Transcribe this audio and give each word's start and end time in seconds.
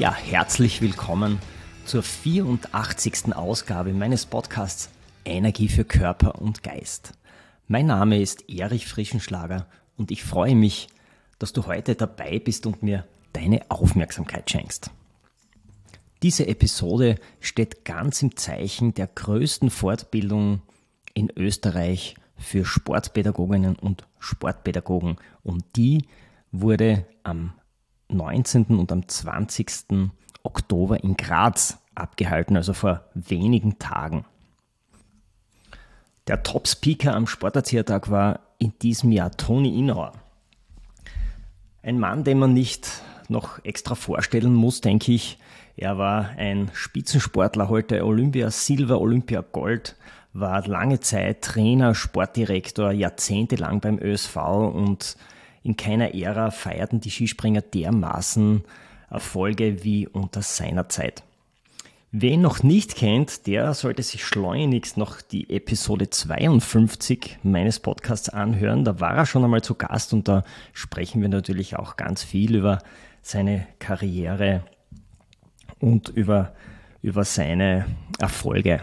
Ja, 0.00 0.14
herzlich 0.14 0.80
willkommen 0.80 1.40
zur 1.84 2.02
84. 2.02 3.36
Ausgabe 3.36 3.92
meines 3.92 4.24
Podcasts 4.24 4.88
Energie 5.26 5.68
für 5.68 5.84
Körper 5.84 6.40
und 6.40 6.62
Geist. 6.62 7.12
Mein 7.68 7.84
Name 7.84 8.18
ist 8.18 8.48
Erich 8.48 8.86
Frischenschlager 8.86 9.66
und 9.98 10.10
ich 10.10 10.24
freue 10.24 10.54
mich, 10.54 10.88
dass 11.38 11.52
du 11.52 11.66
heute 11.66 11.96
dabei 11.96 12.38
bist 12.38 12.64
und 12.64 12.82
mir 12.82 13.06
deine 13.34 13.70
Aufmerksamkeit 13.70 14.48
schenkst. 14.48 14.90
Diese 16.22 16.46
Episode 16.46 17.16
steht 17.40 17.84
ganz 17.84 18.22
im 18.22 18.38
Zeichen 18.38 18.94
der 18.94 19.06
größten 19.06 19.68
Fortbildung 19.68 20.62
in 21.12 21.30
Österreich 21.36 22.14
für 22.38 22.64
Sportpädagoginnen 22.64 23.76
und 23.76 24.06
Sportpädagogen 24.18 25.18
und 25.42 25.62
die 25.76 26.06
wurde 26.52 27.04
am 27.22 27.52
19. 28.12 28.64
und 28.78 28.92
am 28.92 29.06
20. 29.06 30.10
Oktober 30.42 31.02
in 31.02 31.16
Graz 31.16 31.78
abgehalten, 31.94 32.56
also 32.56 32.72
vor 32.72 33.04
wenigen 33.14 33.78
Tagen. 33.78 34.24
Der 36.26 36.42
Top-Speaker 36.42 37.14
am 37.14 37.26
Sporterziehertag 37.26 38.10
war 38.10 38.40
in 38.58 38.72
diesem 38.80 39.10
Jahr 39.10 39.32
Toni 39.32 39.78
Inauer. 39.78 40.12
Ein 41.82 41.98
Mann, 41.98 42.24
den 42.24 42.38
man 42.38 42.52
nicht 42.52 43.02
noch 43.28 43.64
extra 43.64 43.94
vorstellen 43.94 44.54
muss, 44.54 44.80
denke 44.80 45.12
ich. 45.12 45.38
Er 45.76 45.96
war 45.98 46.30
ein 46.36 46.70
Spitzensportler, 46.74 47.68
heute 47.68 48.04
Olympia 48.04 48.50
Silber, 48.50 49.00
Olympia 49.00 49.40
Gold, 49.40 49.96
war 50.32 50.66
lange 50.66 51.00
Zeit 51.00 51.42
Trainer, 51.42 51.94
Sportdirektor, 51.94 52.92
jahrzehntelang 52.92 53.80
beim 53.80 53.98
ÖSV 53.98 54.36
und 54.36 55.16
in 55.62 55.76
keiner 55.76 56.14
Ära 56.14 56.50
feierten 56.50 57.00
die 57.00 57.10
Skispringer 57.10 57.60
dermaßen 57.60 58.64
Erfolge 59.10 59.82
wie 59.84 60.06
unter 60.06 60.42
seiner 60.42 60.88
Zeit. 60.88 61.22
Wer 62.12 62.32
ihn 62.32 62.40
noch 62.40 62.64
nicht 62.64 62.96
kennt, 62.96 63.46
der 63.46 63.72
sollte 63.72 64.02
sich 64.02 64.24
schleunigst 64.24 64.96
noch 64.96 65.20
die 65.20 65.48
Episode 65.48 66.10
52 66.10 67.38
meines 67.44 67.78
Podcasts 67.78 68.28
anhören. 68.28 68.84
Da 68.84 68.98
war 68.98 69.14
er 69.14 69.26
schon 69.26 69.44
einmal 69.44 69.62
zu 69.62 69.76
Gast 69.76 70.12
und 70.12 70.26
da 70.26 70.42
sprechen 70.72 71.22
wir 71.22 71.28
natürlich 71.28 71.76
auch 71.76 71.96
ganz 71.96 72.24
viel 72.24 72.56
über 72.56 72.80
seine 73.22 73.66
Karriere 73.78 74.64
und 75.78 76.08
über, 76.08 76.52
über 77.00 77.24
seine 77.24 77.86
Erfolge. 78.18 78.80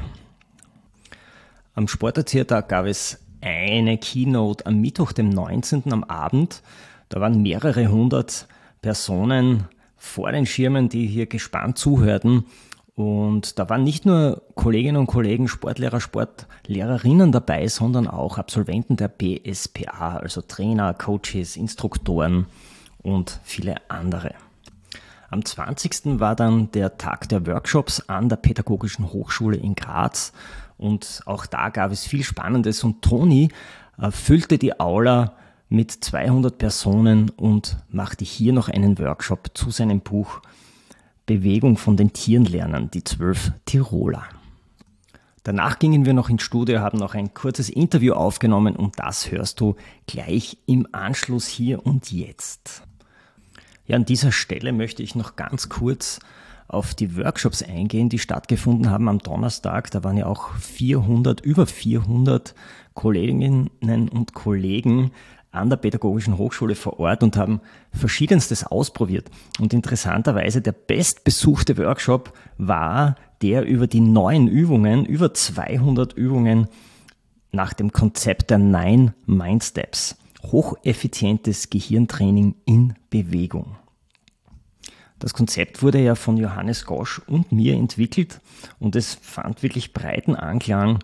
Am 1.74 1.90
Sporterziehertag 1.90 2.70
gab 2.70 2.86
es 2.86 3.20
eine 3.42 3.98
Keynote 3.98 4.66
am 4.66 4.82
Mittwoch, 4.82 5.12
dem 5.12 5.30
19. 5.30 5.92
am 5.92 6.04
Abend. 6.04 6.62
Da 7.10 7.22
waren 7.22 7.42
mehrere 7.42 7.88
hundert 7.88 8.48
Personen 8.82 9.66
vor 9.96 10.32
den 10.32 10.46
Schirmen, 10.46 10.90
die 10.90 11.08
hier 11.08 11.26
gespannt 11.26 11.78
zuhörten. 11.78 12.46
Und 12.96 13.60
da 13.60 13.70
waren 13.70 13.84
nicht 13.84 14.06
nur 14.06 14.42
Kolleginnen 14.56 14.98
und 14.98 15.08
Kollegen, 15.08 15.48
Sportlehrer, 15.48 16.02
Sportlehrerinnen 16.02 17.32
dabei, 17.32 17.68
sondern 17.68 18.08
auch 18.08 18.40
Absolventen 18.40 18.98
der 18.98 19.08
BSPA, 19.08 20.18
also 20.18 20.42
Trainer, 20.42 20.96
Coaches, 20.96 21.58
Instruktoren 21.58 22.48
und 23.04 23.40
viele 23.44 23.76
andere. 23.88 24.34
Am 25.30 25.44
20. 25.44 26.20
war 26.20 26.36
dann 26.36 26.72
der 26.72 26.98
Tag 26.98 27.30
der 27.30 27.46
Workshops 27.46 28.00
an 28.08 28.30
der 28.30 28.38
Pädagogischen 28.38 29.12
Hochschule 29.12 29.58
in 29.58 29.76
Graz 29.76 30.32
und 30.78 31.22
auch 31.26 31.46
da 31.46 31.70
gab 31.70 31.92
es 31.92 32.06
viel 32.06 32.24
Spannendes 32.24 32.84
und 32.84 33.02
Toni 33.02 33.50
äh, 34.00 34.12
füllte 34.12 34.58
die 34.58 34.80
Aula 34.80 35.34
mit 35.70 35.92
200 35.92 36.58
Personen 36.58 37.30
und 37.32 37.78
machte 37.90 38.24
hier 38.24 38.54
noch 38.54 38.70
einen 38.70 38.98
Workshop 39.00 39.52
zu 39.54 39.72
seinem 39.72 40.00
Buch 40.00 40.42
Bewegung 41.26 41.78
von 41.78 41.98
den 41.98 42.14
Tieren 42.14 42.46
lernen, 42.46 42.90
die 42.90 43.04
zwölf 43.04 43.52
Tiroler. 43.66 44.24
Danach 45.44 45.80
gingen 45.80 46.06
wir 46.06 46.14
noch 46.14 46.30
ins 46.30 46.44
Studio, 46.44 46.80
haben 46.80 46.98
noch 46.98 47.16
ein 47.16 47.34
kurzes 47.34 47.70
Interview 47.70 48.14
aufgenommen 48.14 48.76
und 48.76 49.00
das 49.00 49.32
hörst 49.32 49.60
du 49.60 49.76
gleich 50.06 50.58
im 50.66 50.88
Anschluss 50.92 51.48
hier 51.48 51.86
und 51.86 52.12
jetzt. 52.12 52.84
Ja, 53.86 53.96
an 53.96 54.06
dieser 54.06 54.34
Stelle 54.34 54.74
möchte 54.74 55.04
ich 55.04 55.16
noch 55.16 55.38
ganz 55.38 55.70
kurz 55.70 56.20
auf 56.68 56.94
die 56.94 57.16
Workshops 57.18 57.64
eingehen, 57.64 58.10
die 58.10 58.20
stattgefunden 58.20 58.90
haben 58.90 59.08
am 59.08 59.20
Donnerstag. 59.20 59.90
Da 59.92 60.04
waren 60.04 60.18
ja 60.18 60.26
auch 60.26 60.54
400, 60.56 61.42
über 61.42 61.66
400 61.66 62.54
Kolleginnen 62.94 63.70
und 64.10 64.34
Kollegen 64.34 65.12
an 65.52 65.70
der 65.70 65.78
Pädagogischen 65.78 66.38
Hochschule 66.38 66.76
vor 66.76 67.00
Ort 67.00 67.24
und 67.24 67.38
haben 67.38 67.62
verschiedenstes 67.92 68.66
ausprobiert. 68.66 69.30
Und 69.60 69.74
interessanterweise 69.74 70.62
der 70.62 70.74
bestbesuchte 70.74 71.78
Workshop 71.78 72.34
war 72.58 73.16
der 73.42 73.66
über 73.66 73.88
die 73.88 74.02
neuen 74.02 74.48
Übungen, 74.48 75.06
über 75.06 75.34
200 75.34 76.14
Übungen 76.14 76.68
nach 77.52 77.74
dem 77.74 77.92
Konzept 77.92 78.50
der 78.50 78.58
Nine 78.58 79.14
Mind 79.26 79.64
Steps. 79.64 80.18
Hocheffizientes 80.44 81.70
Gehirntraining 81.70 82.56
in 82.66 82.94
Bewegung. 83.10 83.78
Das 85.20 85.34
Konzept 85.34 85.82
wurde 85.82 86.00
ja 86.00 86.16
von 86.16 86.38
Johannes 86.38 86.86
Gosch 86.86 87.20
und 87.28 87.52
mir 87.52 87.74
entwickelt 87.76 88.40
und 88.80 88.96
es 88.96 89.16
fand 89.16 89.64
wirklich 89.64 89.94
breiten 89.94 90.36
Anklang. 90.36 91.00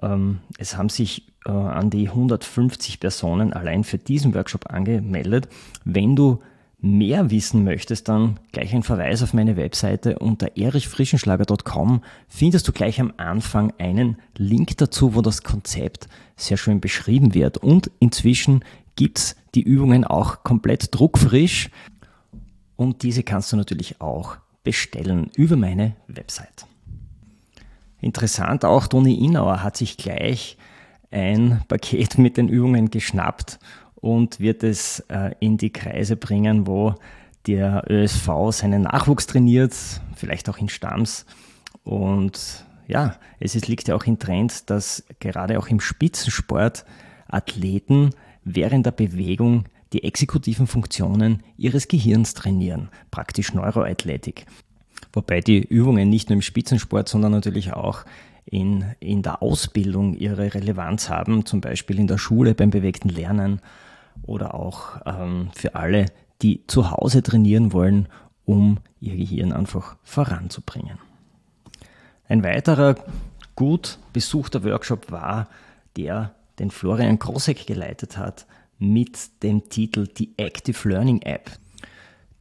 Ähm, 0.00 0.40
es 0.58 0.76
haben 0.76 0.88
sich 0.88 1.28
äh, 1.46 1.50
an 1.50 1.90
die 1.90 2.08
150 2.08 3.00
Personen 3.00 3.52
allein 3.52 3.84
für 3.84 3.98
diesen 3.98 4.34
Workshop 4.34 4.70
angemeldet. 4.70 5.48
Wenn 5.84 6.16
du 6.16 6.40
mehr 6.82 7.30
wissen 7.30 7.64
möchtest, 7.64 8.08
dann 8.08 8.40
gleich 8.52 8.74
ein 8.74 8.82
Verweis 8.82 9.22
auf 9.22 9.34
meine 9.34 9.56
Webseite 9.56 10.18
unter 10.18 10.56
erichfrischenschlager.com 10.56 12.02
findest 12.28 12.66
du 12.68 12.72
gleich 12.72 13.00
am 13.00 13.12
Anfang 13.18 13.72
einen 13.78 14.16
Link 14.36 14.78
dazu, 14.78 15.14
wo 15.14 15.20
das 15.20 15.42
Konzept 15.42 16.08
sehr 16.36 16.56
schön 16.56 16.80
beschrieben 16.80 17.34
wird. 17.34 17.58
Und 17.58 17.90
inzwischen 18.00 18.64
gibt's 18.96 19.36
die 19.54 19.62
Übungen 19.62 20.04
auch 20.04 20.42
komplett 20.42 20.94
druckfrisch 20.94 21.70
und 22.80 23.02
diese 23.02 23.22
kannst 23.22 23.52
du 23.52 23.58
natürlich 23.58 24.00
auch 24.00 24.38
bestellen 24.64 25.30
über 25.36 25.54
meine 25.54 25.96
Website. 26.06 26.64
Interessant 28.00 28.64
auch, 28.64 28.86
Toni 28.86 29.22
Inauer 29.22 29.62
hat 29.62 29.76
sich 29.76 29.98
gleich 29.98 30.56
ein 31.10 31.62
Paket 31.68 32.16
mit 32.16 32.38
den 32.38 32.48
Übungen 32.48 32.88
geschnappt 32.88 33.58
und 33.96 34.40
wird 34.40 34.62
es 34.62 35.00
äh, 35.08 35.34
in 35.40 35.58
die 35.58 35.70
Kreise 35.70 36.16
bringen, 36.16 36.66
wo 36.66 36.94
der 37.46 37.84
ÖSV 37.86 38.28
seinen 38.48 38.84
Nachwuchs 38.84 39.26
trainiert, 39.26 39.74
vielleicht 40.16 40.48
auch 40.48 40.56
in 40.56 40.70
Stamms. 40.70 41.26
Und 41.84 42.64
ja, 42.86 43.16
es 43.40 43.54
ist, 43.54 43.68
liegt 43.68 43.88
ja 43.88 43.94
auch 43.94 44.04
im 44.04 44.18
Trend, 44.18 44.70
dass 44.70 45.04
gerade 45.18 45.58
auch 45.58 45.68
im 45.68 45.80
Spitzensport 45.80 46.86
Athleten 47.28 48.14
während 48.42 48.86
der 48.86 48.92
Bewegung 48.92 49.66
die 49.92 50.04
exekutiven 50.04 50.66
Funktionen 50.66 51.42
ihres 51.56 51.88
Gehirns 51.88 52.34
trainieren, 52.34 52.88
praktisch 53.10 53.54
Neuroathletik. 53.54 54.46
Wobei 55.12 55.40
die 55.40 55.58
Übungen 55.58 56.08
nicht 56.08 56.28
nur 56.28 56.34
im 56.36 56.42
Spitzensport, 56.42 57.08
sondern 57.08 57.32
natürlich 57.32 57.72
auch 57.72 58.04
in, 58.44 58.84
in 59.00 59.22
der 59.22 59.42
Ausbildung 59.42 60.14
ihre 60.14 60.54
Relevanz 60.54 61.08
haben, 61.08 61.46
zum 61.46 61.60
Beispiel 61.60 61.98
in 61.98 62.06
der 62.06 62.18
Schule 62.18 62.54
beim 62.54 62.70
bewegten 62.70 63.08
Lernen 63.08 63.60
oder 64.22 64.54
auch 64.54 65.00
ähm, 65.06 65.50
für 65.54 65.74
alle, 65.74 66.06
die 66.42 66.66
zu 66.66 66.90
Hause 66.90 67.22
trainieren 67.22 67.72
wollen, 67.72 68.08
um 68.44 68.78
ihr 69.00 69.16
Gehirn 69.16 69.52
einfach 69.52 69.96
voranzubringen. 70.02 70.98
Ein 72.28 72.42
weiterer 72.42 72.96
gut 73.56 73.98
besuchter 74.12 74.64
Workshop 74.64 75.10
war 75.10 75.48
der, 75.96 76.34
den 76.58 76.70
Florian 76.70 77.18
Krosek 77.18 77.66
geleitet 77.66 78.16
hat, 78.16 78.46
mit 78.80 79.42
dem 79.42 79.68
Titel 79.68 80.08
die 80.08 80.32
Active 80.36 80.88
Learning 80.88 81.22
App. 81.22 81.52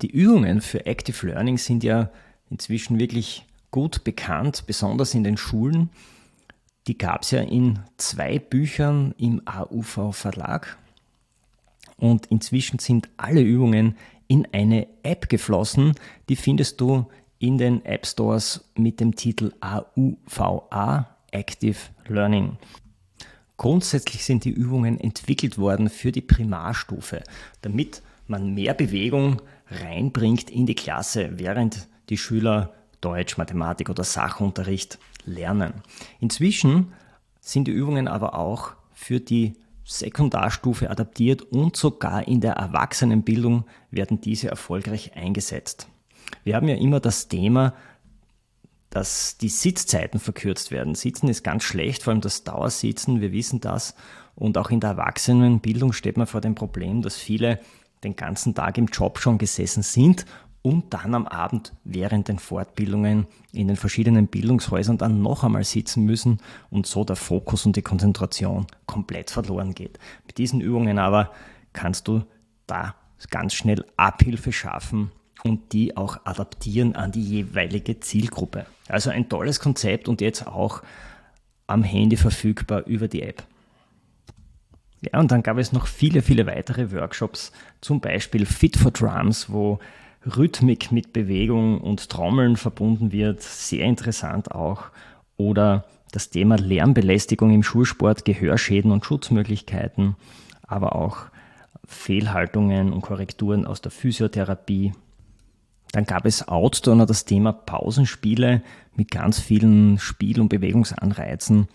Die 0.01 0.09
Übungen 0.09 0.61
für 0.61 0.85
Active 0.85 1.27
Learning 1.27 1.57
sind 1.57 1.83
ja 1.83 2.09
inzwischen 2.49 2.97
wirklich 2.97 3.45
gut 3.69 4.03
bekannt, 4.03 4.63
besonders 4.65 5.13
in 5.13 5.23
den 5.23 5.37
Schulen. 5.37 5.89
Die 6.87 6.97
gab 6.97 7.21
es 7.21 7.31
ja 7.31 7.41
in 7.41 7.79
zwei 7.97 8.39
Büchern 8.39 9.13
im 9.17 9.41
AUV 9.45 10.15
Verlag. 10.15 10.77
und 11.97 12.27
inzwischen 12.27 12.79
sind 12.79 13.09
alle 13.17 13.41
Übungen 13.41 13.97
in 14.27 14.47
eine 14.53 14.87
App 15.03 15.27
geflossen. 15.27 15.93
Die 16.29 16.37
findest 16.37 16.79
du 16.79 17.07
in 17.39 17.57
den 17.57 17.83
App 17.83 18.05
Stores 18.05 18.63
mit 18.75 19.01
dem 19.01 19.15
Titel 19.15 19.51
AUVA 19.59 21.17
Active 21.31 21.77
Learning. 22.07 22.57
Grundsätzlich 23.59 24.23
sind 24.23 24.45
die 24.45 24.51
Übungen 24.51 25.01
entwickelt 25.01 25.57
worden 25.57 25.89
für 25.89 26.13
die 26.13 26.21
Primarstufe, 26.21 27.21
damit 27.61 28.01
man 28.25 28.53
mehr 28.53 28.73
Bewegung 28.73 29.41
reinbringt 29.69 30.49
in 30.49 30.65
die 30.65 30.75
Klasse, 30.75 31.31
während 31.33 31.89
die 32.07 32.17
Schüler 32.17 32.73
Deutsch, 33.01 33.37
Mathematik 33.37 33.89
oder 33.89 34.05
Sachunterricht 34.05 34.97
lernen. 35.25 35.73
Inzwischen 36.21 36.93
sind 37.41 37.67
die 37.67 37.71
Übungen 37.71 38.07
aber 38.07 38.35
auch 38.35 38.75
für 38.93 39.19
die 39.19 39.57
Sekundarstufe 39.83 40.89
adaptiert 40.89 41.41
und 41.41 41.75
sogar 41.75 42.29
in 42.29 42.39
der 42.39 42.53
Erwachsenenbildung 42.53 43.65
werden 43.91 44.21
diese 44.21 44.47
erfolgreich 44.47 45.17
eingesetzt. 45.17 45.89
Wir 46.45 46.55
haben 46.55 46.69
ja 46.69 46.75
immer 46.75 47.01
das 47.01 47.27
Thema, 47.27 47.73
dass 48.89 49.37
die 49.37 49.49
Sitzzeiten 49.49 50.19
verkürzt 50.19 50.71
werden. 50.71 50.95
Sitzen 50.95 51.27
ist 51.27 51.43
ganz 51.43 51.63
schlecht, 51.63 52.03
vor 52.03 52.11
allem 52.11 52.21
das 52.21 52.43
Dauersitzen, 52.43 53.21
wir 53.21 53.31
wissen 53.31 53.61
das. 53.61 53.93
Und 54.35 54.57
auch 54.57 54.69
in 54.69 54.79
der 54.79 54.91
Erwachsenenbildung 54.91 55.93
steht 55.93 56.17
man 56.17 56.27
vor 56.27 56.41
dem 56.41 56.55
Problem, 56.55 57.01
dass 57.01 57.17
viele 57.17 57.59
den 58.03 58.15
ganzen 58.15 58.55
Tag 58.55 58.77
im 58.77 58.87
Job 58.87 59.19
schon 59.19 59.37
gesessen 59.37 59.83
sind 59.83 60.25
und 60.61 60.93
dann 60.93 61.13
am 61.13 61.27
Abend 61.27 61.73
während 61.83 62.27
den 62.27 62.39
Fortbildungen 62.39 63.27
in 63.51 63.67
den 63.67 63.77
verschiedenen 63.77 64.27
Bildungshäusern 64.27 64.97
dann 64.97 65.21
noch 65.21 65.43
einmal 65.43 65.63
sitzen 65.63 66.03
müssen 66.03 66.39
und 66.69 66.85
so 66.85 67.03
der 67.03 67.15
Fokus 67.15 67.65
und 67.65 67.75
die 67.75 67.81
Konzentration 67.81 68.67
komplett 68.85 69.31
verloren 69.31 69.73
geht. 69.73 69.99
Mit 70.25 70.37
diesen 70.37 70.61
Übungen 70.61 70.99
aber 70.99 71.31
kannst 71.73 72.07
du 72.07 72.23
da 72.67 72.95
ganz 73.29 73.53
schnell 73.53 73.85
Abhilfe 73.97 74.51
schaffen 74.51 75.11
und 75.43 75.73
die 75.73 75.95
auch 75.95 76.17
adaptieren 76.25 76.95
an 76.95 77.11
die 77.11 77.23
jeweilige 77.23 77.99
Zielgruppe. 77.99 78.65
Also 78.87 79.09
ein 79.09 79.29
tolles 79.29 79.59
Konzept 79.59 80.07
und 80.07 80.21
jetzt 80.21 80.47
auch 80.47 80.81
am 81.67 81.83
Handy 81.83 82.17
verfügbar 82.17 82.85
über 82.85 83.07
die 83.07 83.21
App. 83.21 83.43
Ja, 85.01 85.19
und 85.19 85.31
dann 85.31 85.43
gab 85.43 85.57
es 85.57 85.71
noch 85.71 85.87
viele, 85.87 86.21
viele 86.21 86.45
weitere 86.45 86.91
Workshops, 86.91 87.53
zum 87.79 88.01
Beispiel 88.01 88.45
Fit 88.45 88.75
for 88.75 88.91
Drums, 88.91 89.49
wo 89.49 89.79
Rhythmik 90.25 90.91
mit 90.91 91.13
Bewegung 91.13 91.79
und 91.79 92.09
Trommeln 92.09 92.57
verbunden 92.57 93.11
wird. 93.11 93.41
Sehr 93.41 93.85
interessant 93.85 94.51
auch. 94.51 94.85
Oder 95.37 95.85
das 96.11 96.29
Thema 96.29 96.57
Lärmbelästigung 96.57 97.51
im 97.53 97.63
Schulsport, 97.63 98.25
Gehörschäden 98.25 98.91
und 98.91 99.05
Schutzmöglichkeiten, 99.05 100.15
aber 100.63 100.95
auch 100.95 101.27
Fehlhaltungen 101.85 102.91
und 102.91 103.01
Korrekturen 103.01 103.65
aus 103.65 103.81
der 103.81 103.91
Physiotherapie. 103.91 104.91
Dann 105.91 106.05
gab 106.05 106.25
es 106.25 106.47
Outdoor 106.47 106.95
noch 106.95 107.07
das 107.07 107.25
Thema 107.25 107.51
Pausenspiele 107.51 108.61
mit 108.95 109.11
ganz 109.11 109.39
vielen 109.39 109.97
Spiel- 109.97 110.39
und 110.39 110.49
Bewegungsanreizen 110.49 111.67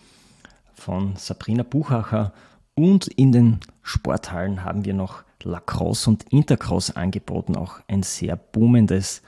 von 0.74 1.16
Sabrina 1.16 1.62
Buchacher. 1.62 2.32
Und 2.74 3.08
in 3.08 3.32
den 3.32 3.60
Sporthallen 3.82 4.64
haben 4.64 4.84
wir 4.84 4.94
noch 4.94 5.24
Lacrosse 5.42 6.10
und 6.10 6.24
Intercross 6.32 6.90
angeboten, 6.90 7.56
auch 7.56 7.80
ein 7.88 8.02
sehr 8.02 8.36
boomendes 8.36 9.22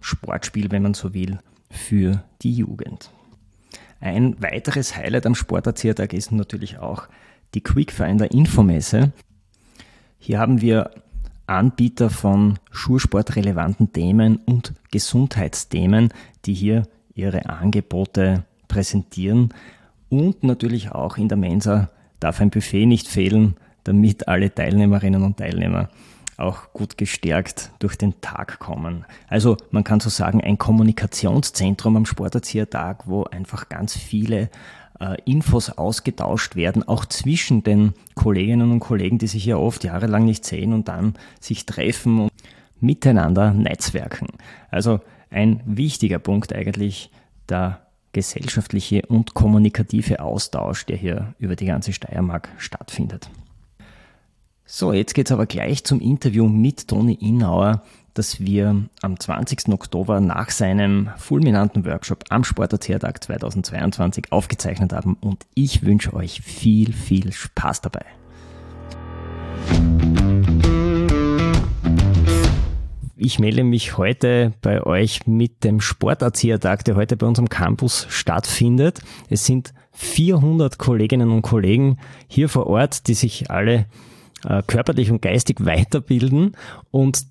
Sportspiel, 0.00 0.70
wenn 0.70 0.82
man 0.82 0.94
so 0.94 1.12
will, 1.12 1.38
für 1.70 2.24
die 2.42 2.52
Jugend. 2.52 3.10
Ein 4.00 4.40
weiteres 4.42 4.96
Highlight 4.96 5.26
am 5.26 5.34
Sporterziehertag 5.34 6.14
ist 6.14 6.32
natürlich 6.32 6.78
auch 6.78 7.08
die 7.54 7.62
Quickfinder 7.62 8.30
Infomesse. 8.30 9.12
Hier 10.18 10.38
haben 10.38 10.60
wir 10.60 10.90
Anbieter 11.50 12.10
von 12.10 12.58
schulsportrelevanten 12.70 13.92
Themen 13.92 14.36
und 14.46 14.74
Gesundheitsthemen, 14.90 16.10
die 16.44 16.54
hier 16.54 16.84
ihre 17.14 17.48
Angebote 17.48 18.44
präsentieren. 18.68 19.52
Und 20.08 20.42
natürlich 20.42 20.92
auch 20.92 21.16
in 21.16 21.28
der 21.28 21.38
Mensa 21.38 21.90
darf 22.20 22.40
ein 22.40 22.50
Buffet 22.50 22.86
nicht 22.86 23.08
fehlen 23.08 23.56
damit 23.84 24.28
alle 24.28 24.54
Teilnehmerinnen 24.54 25.22
und 25.22 25.38
Teilnehmer 25.38 25.88
auch 26.36 26.72
gut 26.72 26.96
gestärkt 26.96 27.70
durch 27.80 27.96
den 27.96 28.20
Tag 28.22 28.58
kommen. 28.58 29.04
Also 29.28 29.58
man 29.70 29.84
kann 29.84 30.00
so 30.00 30.08
sagen, 30.08 30.40
ein 30.40 30.56
Kommunikationszentrum 30.56 31.96
am 31.96 32.06
Sporterziehertag, 32.06 33.06
wo 33.06 33.24
einfach 33.24 33.68
ganz 33.68 33.94
viele 33.94 34.48
Infos 35.24 35.70
ausgetauscht 35.70 36.56
werden, 36.56 36.86
auch 36.86 37.06
zwischen 37.06 37.62
den 37.62 37.94
Kolleginnen 38.14 38.70
und 38.70 38.80
Kollegen, 38.80 39.18
die 39.18 39.28
sich 39.28 39.46
ja 39.46 39.56
oft 39.56 39.82
jahrelang 39.82 40.26
nicht 40.26 40.44
sehen 40.44 40.74
und 40.74 40.88
dann 40.88 41.14
sich 41.40 41.64
treffen 41.64 42.20
und 42.20 42.32
miteinander 42.80 43.52
netzwerken. 43.52 44.28
Also 44.70 45.00
ein 45.30 45.62
wichtiger 45.64 46.18
Punkt 46.18 46.54
eigentlich 46.54 47.10
der 47.48 47.86
gesellschaftliche 48.12 49.02
und 49.06 49.34
kommunikative 49.34 50.20
Austausch, 50.20 50.84
der 50.84 50.96
hier 50.96 51.34
über 51.38 51.56
die 51.56 51.66
ganze 51.66 51.92
Steiermark 51.92 52.48
stattfindet. 52.58 53.30
So, 54.66 54.92
jetzt 54.92 55.14
geht's 55.14 55.32
aber 55.32 55.46
gleich 55.46 55.82
zum 55.84 56.00
Interview 56.00 56.46
mit 56.46 56.88
Toni 56.88 57.14
Innauer, 57.14 57.82
das 58.14 58.40
wir 58.40 58.84
am 59.02 59.18
20. 59.18 59.68
Oktober 59.68 60.20
nach 60.20 60.50
seinem 60.50 61.10
fulminanten 61.16 61.84
Workshop 61.84 62.24
am 62.28 62.44
Sporterzähltag 62.44 63.22
2022 63.22 64.32
aufgezeichnet 64.32 64.92
haben 64.92 65.16
und 65.20 65.46
ich 65.54 65.82
wünsche 65.84 66.14
euch 66.14 66.40
viel, 66.42 66.92
viel 66.92 67.32
Spaß 67.32 67.80
dabei. 67.82 68.04
Ich 73.22 73.38
melde 73.38 73.64
mich 73.64 73.98
heute 73.98 74.54
bei 74.62 74.82
euch 74.82 75.26
mit 75.26 75.62
dem 75.62 75.82
Sporterziehertag, 75.82 76.86
der 76.86 76.96
heute 76.96 77.18
bei 77.18 77.26
unserem 77.26 77.50
Campus 77.50 78.06
stattfindet. 78.08 79.00
Es 79.28 79.44
sind 79.44 79.74
400 79.92 80.78
Kolleginnen 80.78 81.30
und 81.30 81.42
Kollegen 81.42 81.98
hier 82.28 82.48
vor 82.48 82.66
Ort, 82.66 83.08
die 83.08 83.14
sich 83.14 83.50
alle 83.50 83.86
äh, 84.44 84.62
körperlich 84.66 85.10
und 85.10 85.20
geistig 85.20 85.64
weiterbilden 85.64 86.56
und 86.90 87.26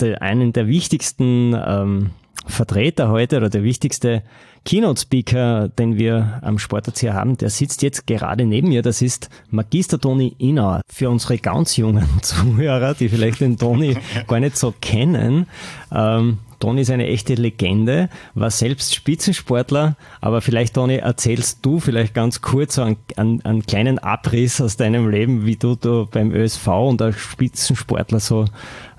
der, 0.00 0.22
einen 0.22 0.52
der 0.52 0.66
wichtigsten 0.66 1.54
ähm, 1.54 2.10
Vertreter 2.46 3.10
heute 3.10 3.36
oder 3.36 3.50
der 3.50 3.62
wichtigste 3.62 4.22
Keynote-Speaker, 4.64 5.68
den 5.68 5.96
wir 5.96 6.40
am 6.42 6.58
Sporterzieher 6.58 7.14
haben, 7.14 7.36
der 7.36 7.50
sitzt 7.50 7.82
jetzt 7.82 8.06
gerade 8.06 8.44
neben 8.44 8.68
mir. 8.68 8.82
Das 8.82 9.02
ist 9.02 9.30
Magister 9.50 9.98
Toni 9.98 10.34
Inauer. 10.38 10.82
Für 10.88 11.08
unsere 11.10 11.38
ganz 11.38 11.76
jungen 11.76 12.06
Zuhörer, 12.22 12.94
die 12.94 13.08
vielleicht 13.08 13.40
den 13.40 13.56
Toni 13.56 13.96
gar 14.26 14.40
nicht 14.40 14.56
so 14.56 14.74
kennen, 14.80 15.46
ähm, 15.92 16.38
Toni 16.60 16.82
ist 16.82 16.90
eine 16.90 17.06
echte 17.06 17.34
Legende, 17.34 18.10
war 18.34 18.50
selbst 18.50 18.94
Spitzensportler, 18.94 19.96
aber 20.20 20.42
vielleicht, 20.42 20.74
Toni, 20.74 20.96
erzählst 20.96 21.60
du 21.62 21.80
vielleicht 21.80 22.12
ganz 22.12 22.42
kurz 22.42 22.74
so 22.74 22.82
einen, 22.82 22.98
einen, 23.16 23.42
einen 23.46 23.62
kleinen 23.64 23.98
Abriss 23.98 24.60
aus 24.60 24.76
deinem 24.76 25.08
Leben, 25.08 25.46
wie 25.46 25.56
du 25.56 25.74
da 25.74 26.06
beim 26.10 26.32
ÖSV 26.32 26.66
und 26.68 27.00
als 27.00 27.16
Spitzensportler 27.16 28.20
so 28.20 28.44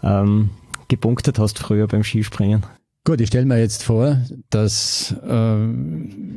ähm, 0.02 0.50
gepunktet 0.92 1.40
hast 1.40 1.58
früher 1.58 1.88
beim 1.88 2.04
Skispringen. 2.04 2.66
Gut, 3.06 3.22
ich 3.22 3.30
stelle 3.30 3.46
mir 3.46 3.60
jetzt 3.60 3.82
vor, 3.82 4.18
dass 4.50 5.16
äh, 5.26 5.66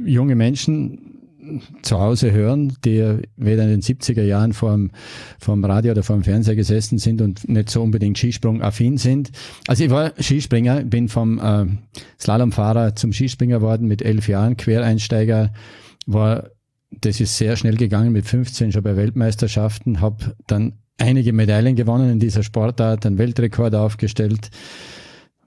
junge 0.07 0.37
Menschen 0.37 1.11
zu 1.83 1.99
Hause 1.99 2.31
hören, 2.31 2.73
die 2.85 3.19
weder 3.37 3.65
in 3.65 3.69
den 3.69 3.83
70er 3.83 4.23
Jahren 4.23 4.53
vorm, 4.53 4.93
vorm 5.39 5.65
Radio 5.65 5.91
oder 5.91 6.05
vorm 6.05 6.23
Fernseher 6.23 6.55
gesessen 6.55 6.99
sind 6.99 7.21
und 7.21 7.49
nicht 7.49 7.69
so 7.69 7.83
unbedingt 7.83 8.17
Skisprung-affin 8.17 8.97
sind. 8.97 9.33
Also 9.67 9.85
ich 9.85 9.91
war 9.91 10.13
Skispringer, 10.19 10.85
bin 10.85 11.09
vom 11.09 11.39
äh, 11.41 11.67
Slalomfahrer 12.19 12.95
zum 12.95 13.13
Skispringer 13.13 13.61
worden 13.61 13.89
mit 13.89 14.03
elf 14.03 14.29
Jahren, 14.29 14.57
Quereinsteiger, 14.57 15.53
war, 16.07 16.51
das 16.93 17.21
ist 17.21 17.37
sehr 17.37 17.57
schnell 17.57 17.77
gegangen 17.77 18.13
mit 18.13 18.25
15 18.25 18.71
schon 18.71 18.85
bei 18.85 18.97
Weltmeisterschaften, 18.97 20.01
habe 20.01 20.37
dann 20.47 20.75
einige 20.99 21.33
Medaillen 21.33 21.77
gewonnen 21.77 22.11
in 22.11 22.21
dieser 22.21 22.43
Sportart, 22.43 23.07
einen 23.07 23.19
Weltrekord 23.19 23.75
aufgestellt 23.75 24.51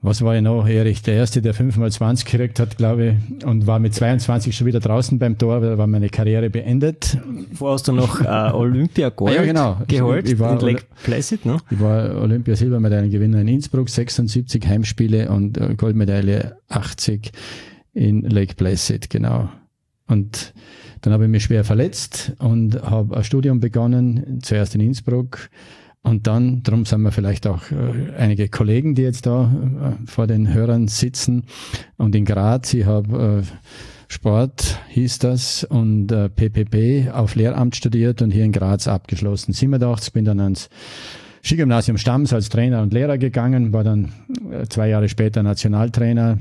was 0.00 0.22
war 0.22 0.36
ich 0.36 0.42
noch, 0.42 0.66
Erich? 0.66 1.02
Der 1.02 1.14
Erste, 1.14 1.42
der 1.42 1.54
5x20 1.54 2.24
gekriegt 2.24 2.60
hat, 2.60 2.76
glaube 2.76 3.16
ich, 3.30 3.44
und 3.44 3.66
war 3.66 3.80
mit 3.80 3.94
22 3.94 4.56
schon 4.56 4.66
wieder 4.66 4.78
draußen 4.78 5.18
beim 5.18 5.38
Tor, 5.38 5.60
da 5.60 5.76
war 5.76 5.88
meine 5.88 6.08
Karriere 6.08 6.50
beendet. 6.50 7.18
Vorher 7.52 7.74
hast 7.74 7.88
du 7.88 7.92
noch 7.92 8.20
äh, 8.20 8.24
Olympia 8.52 9.08
Gold 9.08 9.34
ja, 9.34 9.44
genau. 9.44 9.78
geholt 9.88 10.26
ich, 10.26 10.34
ich 10.34 10.38
war, 10.38 10.52
in 10.52 10.66
Lake 10.66 10.84
Placid, 11.02 11.44
ne? 11.44 11.56
Ich 11.70 11.80
war 11.80 12.14
Olympia 12.22 12.54
Silbermedaillengewinner 12.54 13.40
in 13.40 13.48
Innsbruck, 13.48 13.88
76 13.88 14.64
Heimspiele 14.66 15.30
und 15.30 15.58
äh, 15.58 15.74
Goldmedaille 15.74 16.56
80 16.68 17.32
in 17.92 18.22
Lake 18.22 18.54
Placid, 18.54 19.10
genau. 19.10 19.48
Und 20.06 20.54
dann 21.02 21.12
habe 21.12 21.24
ich 21.24 21.30
mich 21.30 21.44
schwer 21.44 21.64
verletzt 21.64 22.32
und 22.38 22.82
habe 22.82 23.16
ein 23.16 23.24
Studium 23.24 23.60
begonnen, 23.60 24.40
zuerst 24.42 24.74
in 24.74 24.80
Innsbruck, 24.80 25.50
und 26.02 26.26
dann, 26.26 26.62
darum 26.62 26.84
sind 26.84 27.02
wir 27.02 27.12
vielleicht 27.12 27.46
auch 27.46 27.70
äh, 27.70 28.14
einige 28.16 28.48
Kollegen, 28.48 28.94
die 28.94 29.02
jetzt 29.02 29.26
da 29.26 29.52
äh, 30.00 30.06
vor 30.06 30.26
den 30.26 30.52
Hörern 30.52 30.88
sitzen. 30.88 31.44
Und 31.96 32.14
in 32.14 32.24
Graz, 32.24 32.72
ich 32.72 32.86
habe 32.86 33.42
äh, 33.42 34.10
Sport, 34.10 34.78
hieß 34.88 35.18
das, 35.18 35.64
und 35.64 36.06
PPP 36.06 37.10
auf 37.12 37.34
Lehramt 37.34 37.76
studiert 37.76 38.22
und 38.22 38.30
hier 38.30 38.44
in 38.44 38.52
Graz 38.52 38.88
abgeschlossen. 38.88 39.52
87 39.52 40.14
bin 40.14 40.24
dann 40.24 40.40
ans 40.40 40.70
Skigymnasium 41.44 41.98
Stamms 41.98 42.32
als 42.32 42.48
Trainer 42.48 42.80
und 42.80 42.94
Lehrer 42.94 43.18
gegangen, 43.18 43.74
war 43.74 43.84
dann 43.84 44.12
zwei 44.70 44.88
Jahre 44.88 45.10
später 45.10 45.42
Nationaltrainer. 45.42 46.38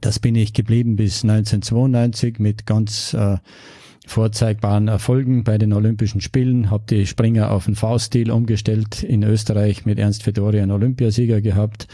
Das 0.00 0.18
bin 0.18 0.34
ich 0.34 0.52
geblieben 0.52 0.96
bis 0.96 1.24
1992 1.24 2.38
mit 2.38 2.66
ganz 2.66 3.14
äh, 3.14 3.38
vorzeigbaren 4.06 4.88
Erfolgen 4.88 5.44
bei 5.44 5.58
den 5.58 5.72
Olympischen 5.72 6.20
Spielen, 6.20 6.70
habe 6.70 6.84
die 6.88 7.06
Springer 7.06 7.50
auf 7.50 7.66
den 7.66 7.74
V-Stil 7.74 8.30
umgestellt 8.30 9.02
in 9.02 9.22
Österreich 9.22 9.86
mit 9.86 9.98
Ernst 9.98 10.22
Fedori 10.22 10.60
einen 10.60 10.70
Olympiasieger 10.70 11.40
gehabt, 11.40 11.88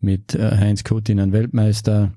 mit 0.00 0.34
äh, 0.34 0.56
Heinz 0.56 0.84
Kutin 0.84 1.20
einen 1.20 1.32
Weltmeister 1.32 2.12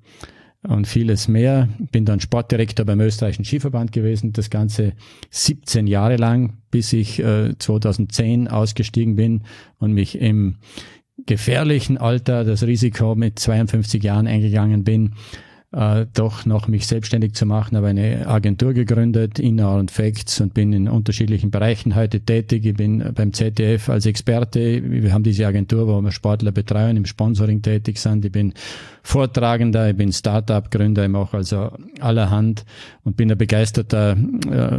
und 0.63 0.87
vieles 0.87 1.27
mehr. 1.27 1.69
Bin 1.91 2.05
dann 2.05 2.19
Sportdirektor 2.19 2.85
beim 2.85 2.99
österreichischen 2.99 3.45
Skiverband 3.45 3.91
gewesen, 3.91 4.33
das 4.33 4.49
Ganze 4.49 4.93
17 5.31 5.87
Jahre 5.87 6.17
lang, 6.17 6.57
bis 6.69 6.93
ich 6.93 7.19
äh, 7.19 7.55
2010 7.57 8.47
ausgestiegen 8.47 9.15
bin 9.15 9.41
und 9.79 9.93
mich 9.93 10.19
im 10.19 10.57
gefährlichen 11.25 11.97
Alter 11.97 12.43
das 12.43 12.63
Risiko 12.63 13.15
mit 13.15 13.39
52 13.39 14.03
Jahren 14.03 14.27
eingegangen 14.27 14.83
bin, 14.83 15.13
äh, 15.73 16.05
doch 16.13 16.45
noch 16.45 16.67
mich 16.67 16.85
selbstständig 16.85 17.33
zu 17.33 17.45
machen, 17.45 17.77
habe 17.77 17.87
eine 17.87 18.27
Agentur 18.27 18.73
gegründet, 18.73 19.39
Inner 19.39 19.75
und 19.75 19.89
Facts 19.89 20.41
und 20.41 20.53
bin 20.53 20.73
in 20.73 20.89
unterschiedlichen 20.89 21.49
Bereichen 21.49 21.95
heute 21.95 22.19
tätig. 22.19 22.65
Ich 22.65 22.73
bin 22.73 23.13
beim 23.15 23.31
ZDF 23.31 23.87
als 23.87 24.05
Experte. 24.05 24.81
Wir 24.83 25.13
haben 25.13 25.23
diese 25.23 25.47
Agentur, 25.47 25.87
wo 25.87 26.01
wir 26.01 26.11
Sportler 26.11 26.51
betreuen, 26.51 26.97
im 26.97 27.05
Sponsoring 27.05 27.61
tätig 27.61 27.99
sind. 27.99 28.25
Ich 28.25 28.33
bin 28.33 28.53
Vortragender, 29.03 29.89
ich 29.89 29.95
bin 29.95 30.11
Startup-Gründer, 30.11 31.05
ich 31.05 31.09
mache 31.09 31.37
also 31.37 31.71
allerhand 32.01 32.65
und 33.05 33.15
bin 33.15 33.31
ein 33.31 33.37
begeisterter 33.37 34.17
äh, 34.51 34.77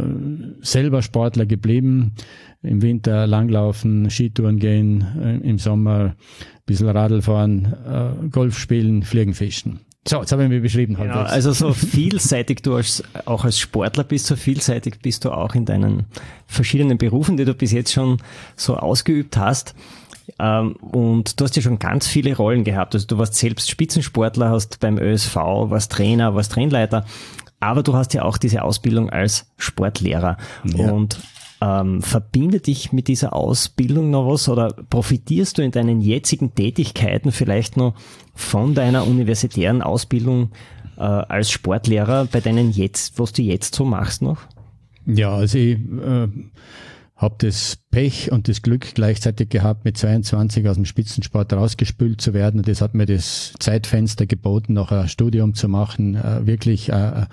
selber 0.61 1.01
Sportler 1.01 1.47
geblieben. 1.47 2.13
Im 2.63 2.81
Winter 2.81 3.27
Langlaufen, 3.27 4.09
Skitouren 4.09 4.57
gehen, 4.57 5.05
äh, 5.21 5.47
im 5.47 5.59
Sommer 5.59 5.99
ein 5.99 6.15
bisschen 6.65 6.89
Radl 6.89 7.21
fahren, 7.21 7.73
äh, 7.85 8.29
Golf 8.29 8.57
spielen, 8.57 9.03
Fliegen, 9.03 9.33
Fischen. 9.33 9.81
So, 10.05 10.19
jetzt 10.19 10.33
habe 10.33 10.43
ich 10.43 10.49
mich 10.49 10.61
beschrieben. 10.61 10.95
Genau, 10.95 11.21
also 11.21 11.53
so 11.53 11.71
vielseitig 11.73 12.61
du 12.61 12.75
als, 12.75 13.03
auch 13.25 13.45
als 13.45 13.57
Sportler 13.57 14.03
bist, 14.03 14.25
so 14.25 14.35
vielseitig 14.35 14.99
bist 15.01 15.23
du 15.23 15.31
auch 15.31 15.55
in 15.55 15.65
deinen 15.65 16.05
verschiedenen 16.45 16.97
Berufen, 16.97 17.37
die 17.37 17.45
du 17.45 17.53
bis 17.53 17.71
jetzt 17.71 17.93
schon 17.93 18.17
so 18.57 18.75
ausgeübt 18.75 19.37
hast. 19.37 19.75
Ähm, 20.39 20.73
und 20.73 21.39
du 21.39 21.45
hast 21.45 21.55
ja 21.55 21.61
schon 21.61 21.79
ganz 21.79 22.07
viele 22.07 22.35
Rollen 22.35 22.65
gehabt. 22.65 22.95
Also 22.95 23.07
du 23.07 23.17
warst 23.17 23.35
selbst 23.35 23.69
Spitzensportler, 23.69 24.49
hast 24.49 24.81
beim 24.81 24.97
ÖSV, 24.97 25.35
warst 25.35 25.91
Trainer, 25.93 26.35
warst 26.35 26.51
Trainleiter. 26.51 27.05
Aber 27.61 27.81
du 27.81 27.93
hast 27.93 28.13
ja 28.13 28.23
auch 28.23 28.37
diese 28.37 28.63
Ausbildung 28.63 29.09
als 29.09 29.49
Sportlehrer. 29.57 30.35
Ja. 30.65 30.91
Und 30.91 31.17
ähm, 31.63 32.01
verbindet 32.01 32.67
dich 32.67 32.91
mit 32.91 33.07
dieser 33.07 33.33
Ausbildung 33.33 34.09
noch 34.09 34.27
was 34.27 34.49
oder 34.49 34.73
profitierst 34.89 35.57
du 35.57 35.61
in 35.61 35.71
deinen 35.71 36.01
jetzigen 36.01 36.53
Tätigkeiten 36.53 37.31
vielleicht 37.31 37.77
noch 37.77 37.95
von 38.35 38.73
deiner 38.73 39.07
universitären 39.07 39.81
Ausbildung 39.81 40.51
äh, 40.97 41.01
als 41.01 41.51
Sportlehrer 41.51 42.25
bei 42.25 42.41
deinen 42.41 42.71
jetzt, 42.71 43.17
was 43.17 43.31
du 43.31 43.41
jetzt 43.43 43.75
so 43.75 43.85
machst 43.85 44.21
noch? 44.21 44.39
Ja, 45.05 45.35
also 45.35 45.57
ich 45.57 45.77
äh, 45.77 46.27
habe 47.15 47.35
das 47.37 47.77
Pech 47.91 48.31
und 48.31 48.49
das 48.49 48.61
Glück 48.61 48.93
gleichzeitig 48.93 49.49
gehabt, 49.49 49.85
mit 49.85 49.97
22 49.97 50.67
aus 50.67 50.75
dem 50.75 50.85
Spitzensport 50.85 51.53
rausgespült 51.53 52.19
zu 52.19 52.33
werden. 52.33 52.61
Das 52.63 52.81
hat 52.81 52.93
mir 52.93 53.05
das 53.05 53.53
Zeitfenster 53.59 54.25
geboten, 54.25 54.73
noch 54.73 54.91
ein 54.91 55.07
Studium 55.07 55.53
zu 55.53 55.69
machen, 55.69 56.15
äh, 56.15 56.45
wirklich 56.45 56.89
äh, 56.89 57.25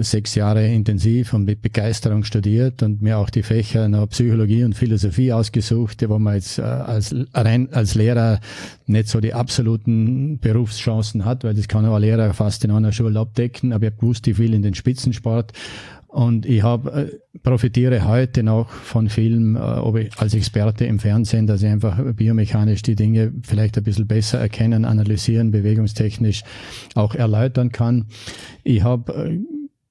sechs 0.00 0.34
Jahre 0.34 0.66
intensiv 0.66 1.32
und 1.34 1.44
mit 1.44 1.62
Begeisterung 1.62 2.24
studiert 2.24 2.82
und 2.82 3.02
mir 3.02 3.18
auch 3.18 3.30
die 3.30 3.42
Fächer 3.42 3.88
noch 3.88 4.08
Psychologie 4.08 4.64
und 4.64 4.74
Philosophie 4.74 5.32
ausgesucht, 5.32 6.08
wo 6.08 6.18
man 6.18 6.34
jetzt 6.34 6.58
äh, 6.58 6.62
als, 6.62 7.14
rein, 7.32 7.68
als 7.72 7.94
Lehrer 7.94 8.40
nicht 8.86 9.08
so 9.08 9.20
die 9.20 9.34
absoluten 9.34 10.38
Berufschancen 10.38 11.24
hat, 11.24 11.44
weil 11.44 11.54
das 11.54 11.68
kann 11.68 11.86
auch 11.86 11.96
ein 11.96 12.02
Lehrer 12.02 12.34
fast 12.34 12.64
in 12.64 12.70
einer 12.70 12.92
Schule 12.92 13.18
abdecken, 13.18 13.72
aber 13.72 13.86
ich 13.86 13.92
habe 13.92 14.00
gewusst, 14.00 14.26
ich 14.26 14.38
will 14.38 14.54
in 14.54 14.62
den 14.62 14.74
Spitzensport 14.74 15.52
und 16.08 16.46
ich 16.46 16.62
habe 16.62 16.92
äh, 16.92 17.38
profitiere 17.42 18.06
heute 18.06 18.42
noch 18.44 18.70
von 18.70 19.08
Film, 19.08 19.56
ob 19.56 19.96
ich 19.96 20.16
als 20.16 20.34
Experte 20.34 20.84
im 20.84 21.00
Fernsehen, 21.00 21.46
dass 21.46 21.62
ich 21.62 21.68
einfach 21.68 22.00
biomechanisch 22.14 22.82
die 22.82 22.94
Dinge 22.94 23.32
vielleicht 23.42 23.76
ein 23.76 23.84
bisschen 23.84 24.06
besser 24.06 24.38
erkennen, 24.38 24.84
analysieren, 24.84 25.50
bewegungstechnisch 25.50 26.44
auch 26.94 27.16
erläutern 27.16 27.72
kann. 27.72 28.06
Ich 28.62 28.84
habe 28.84 29.40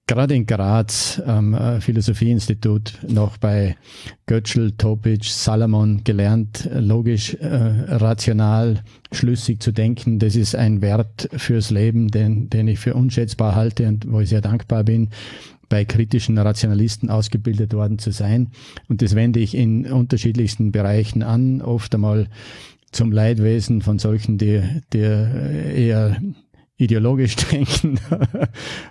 gerade 0.08 0.36
in 0.36 0.46
Graz 0.46 1.22
am 1.26 1.54
äh, 1.54 1.80
Philosophieinstitut 1.80 3.00
noch 3.08 3.38
bei 3.38 3.76
Götzl, 4.26 4.72
Topic, 4.72 5.26
Salomon 5.28 6.04
gelernt, 6.04 6.70
logisch, 6.74 7.36
äh, 7.36 7.48
rational, 7.48 8.84
schlüssig 9.12 9.62
zu 9.62 9.72
denken. 9.72 10.20
Das 10.20 10.36
ist 10.36 10.56
ein 10.56 10.82
Wert 10.82 11.30
fürs 11.36 11.70
Leben, 11.70 12.10
den, 12.10 12.50
den 12.50 12.68
ich 12.68 12.80
für 12.80 12.96
unschätzbar 12.96 13.56
halte 13.56 13.88
und 13.88 14.12
wo 14.12 14.20
ich 14.20 14.30
sehr 14.30 14.42
dankbar 14.42 14.84
bin 14.84 15.10
bei 15.70 15.86
kritischen 15.86 16.38
Rationalisten 16.38 17.10
ausgebildet 17.10 17.74
worden 17.74 17.98
zu 17.98 18.12
sein. 18.12 18.50
Und 18.90 19.02
das 19.02 19.16
wende 19.16 19.40
ich 19.40 19.56
in 19.56 19.92
unterschiedlichsten 19.92 20.72
Bereichen 20.72 21.24
an, 21.24 21.62
oft 21.62 21.96
einmal 21.96 22.28
zum 22.92 23.12
Leidwesen 23.12 23.82
von 23.82 23.98
solchen, 23.98 24.38
die, 24.38 24.62
die 24.92 25.00
eher 25.00 26.18
ideologisch 26.78 27.36
denken. 27.52 28.00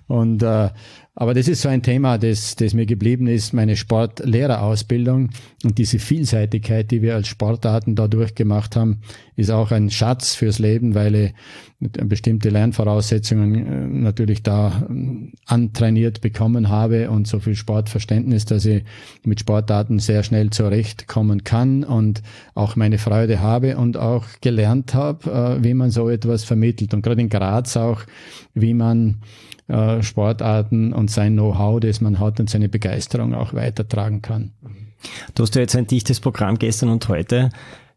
und 0.07 0.43
äh, 0.43 0.71
aber 1.15 1.35
das 1.35 1.47
ist 1.47 1.61
so 1.61 1.69
ein 1.69 1.83
Thema, 1.83 2.17
das, 2.17 2.57
das 2.57 2.73
mir 2.73 2.87
geblieben 2.87 3.27
ist, 3.27 3.53
meine 3.53 3.77
Sportlehrerausbildung 3.77 5.29
und 5.63 5.77
diese 5.77 5.99
Vielseitigkeit, 5.99 6.91
die 6.91 7.03
wir 7.03 7.15
als 7.15 7.29
Sportarten 7.29 7.95
da 7.95 8.09
durchgemacht 8.09 8.77
haben, 8.77 9.01
ist 9.37 9.51
auch 9.51 9.73
ein 9.73 9.91
Schatz 9.91 10.35
fürs 10.35 10.59
Leben, 10.59 10.95
weil 10.95 11.15
ich 11.15 11.35
bestimmte 11.81 12.49
Lernvoraussetzungen 12.49 13.55
äh, 13.55 13.87
natürlich 14.03 14.43
da 14.43 14.87
ähm, 14.89 15.33
antrainiert 15.47 16.23
bekommen 16.23 16.71
habe 16.71 17.11
und 17.11 17.27
so 17.27 17.41
viel 17.41 17.57
Sportverständnis, 17.57 18.47
dass 18.47 18.65
ich 18.65 18.83
mit 19.25 19.41
Sportarten 19.41 19.99
sehr 19.99 20.23
schnell 20.23 20.51
zurechtkommen 20.51 21.45
kann 21.45 21.85
und 21.85 22.23
auch 22.55 22.77
meine 22.77 22.99
Freude 22.99 23.41
habe 23.41 23.77
und 23.77 23.99
auch 23.99 24.25
gelernt 24.41 24.95
habe, 24.95 25.59
äh, 25.61 25.65
wie 25.65 25.75
man 25.75 25.91
so 25.91 26.09
etwas 26.09 26.45
vermittelt. 26.45 26.95
Und 26.95 27.03
gerade 27.03 27.21
in 27.21 27.29
Graz 27.29 27.77
auch, 27.77 28.03
wie 28.55 28.75
man 28.75 29.17
äh, 29.73 30.03
Sportarten 30.03 30.93
und 30.93 31.11
sein 31.11 31.33
Know-how, 31.33 31.81
das 31.81 32.01
man 32.01 32.19
hat 32.19 32.39
und 32.41 32.51
seine 32.51 32.69
Begeisterung 32.69 33.35
auch 33.35 33.55
weitertragen 33.55 34.21
kann. 34.21 34.53
Du 35.35 35.43
hast 35.43 35.55
ja 35.55 35.63
jetzt 35.63 35.75
ein 35.75 35.87
dichtes 35.87 36.21
Programm 36.21 36.59
gestern 36.59 36.91
und 36.91 37.09
heute 37.09 37.51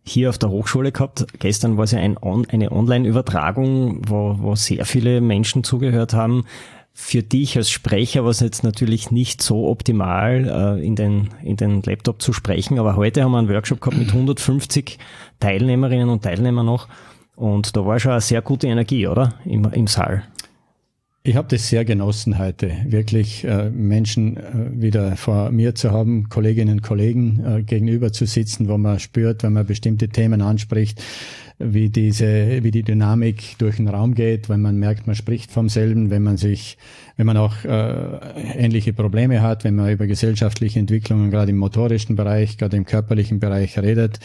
hier 0.04 0.30
auf 0.30 0.38
der 0.38 0.50
Hochschule 0.50 0.92
gehabt. 0.92 1.26
Gestern 1.40 1.78
war 1.78 1.84
es 1.84 1.92
ja 1.92 2.00
ein 2.00 2.18
On 2.22 2.48
eine 2.50 2.72
Online-Übertragung, 2.72 4.02
wo, 4.08 4.38
wo 4.40 4.56
sehr 4.56 4.86
viele 4.86 5.20
Menschen 5.20 5.64
zugehört 5.64 6.14
haben. 6.14 6.46
Für 6.94 7.24
dich 7.24 7.58
als 7.58 7.70
Sprecher 7.70 8.24
war 8.24 8.32
es 8.32 8.40
jetzt 8.40 8.64
natürlich 8.64 9.12
nicht 9.12 9.42
so 9.42 9.68
optimal, 9.68 10.78
äh, 10.80 10.86
in, 10.86 10.96
den, 10.96 11.30
in 11.44 11.58
den 11.58 11.82
Laptop 11.82 12.22
zu 12.22 12.32
sprechen, 12.32 12.80
aber 12.80 12.96
heute 12.96 13.24
haben 13.24 13.34
wir 13.34 13.40
einen 13.40 13.50
Workshop 13.50 13.82
gehabt 13.82 13.98
mit 13.98 14.14
150 14.14 14.98
Teilnehmerinnen 15.42 16.08
und 16.08 16.24
Teilnehmern 16.24 16.66
noch. 16.66 16.88
Und 17.36 17.76
da 17.76 17.86
war 17.86 18.00
schon 18.00 18.14
eine 18.14 18.22
sehr 18.22 18.42
gute 18.42 18.68
Energie, 18.68 19.08
oder? 19.08 19.34
Im, 19.44 19.66
im 19.66 19.88
Saal. 19.88 20.24
Ich 21.28 21.36
habe 21.36 21.48
das 21.50 21.70
sehr 21.70 21.86
genossen 21.86 22.38
heute, 22.38 22.72
wirklich 22.86 23.44
äh, 23.46 23.72
Menschen 23.72 24.38
äh, 24.38 24.44
wieder 24.80 25.16
vor 25.16 25.50
mir 25.50 25.74
zu 25.74 25.90
haben, 25.90 26.30
Kolleginnen 26.30 26.74
und 26.74 26.82
Kollegen 26.84 27.44
äh, 27.44 27.64
gegenüber 27.64 28.14
zu 28.14 28.28
sitzen, 28.28 28.70
wo 28.70 28.78
man 28.78 29.00
spürt, 29.00 29.42
wenn 29.42 29.54
man 29.54 29.66
bestimmte 29.66 30.08
Themen 30.08 30.44
anspricht, 30.44 31.02
wie 31.58 31.90
diese, 31.90 32.62
wie 32.62 32.70
die 32.70 32.84
Dynamik 32.84 33.58
durch 33.58 33.78
den 33.78 33.88
Raum 33.88 34.14
geht, 34.14 34.50
wenn 34.50 34.62
man 34.62 34.78
merkt, 34.78 35.08
man 35.08 35.16
spricht 35.16 35.50
vom 35.50 35.68
selben, 35.68 36.12
wenn 36.12 36.22
man 36.22 36.38
sich, 36.38 36.78
wenn 37.18 37.26
man 37.26 37.38
auch 37.38 37.56
äh, 37.66 38.60
ähnliche 38.60 38.94
Probleme 38.94 39.42
hat, 39.42 39.64
wenn 39.64 39.78
man 39.78 39.92
über 39.92 40.06
gesellschaftliche 40.06 40.78
Entwicklungen 40.78 41.32
gerade 41.32 41.50
im 41.50 41.58
motorischen 41.58 42.16
Bereich, 42.16 42.60
gerade 42.60 42.78
im 42.78 42.86
körperlichen 42.86 43.40
Bereich 43.40 43.80
redet. 43.80 44.20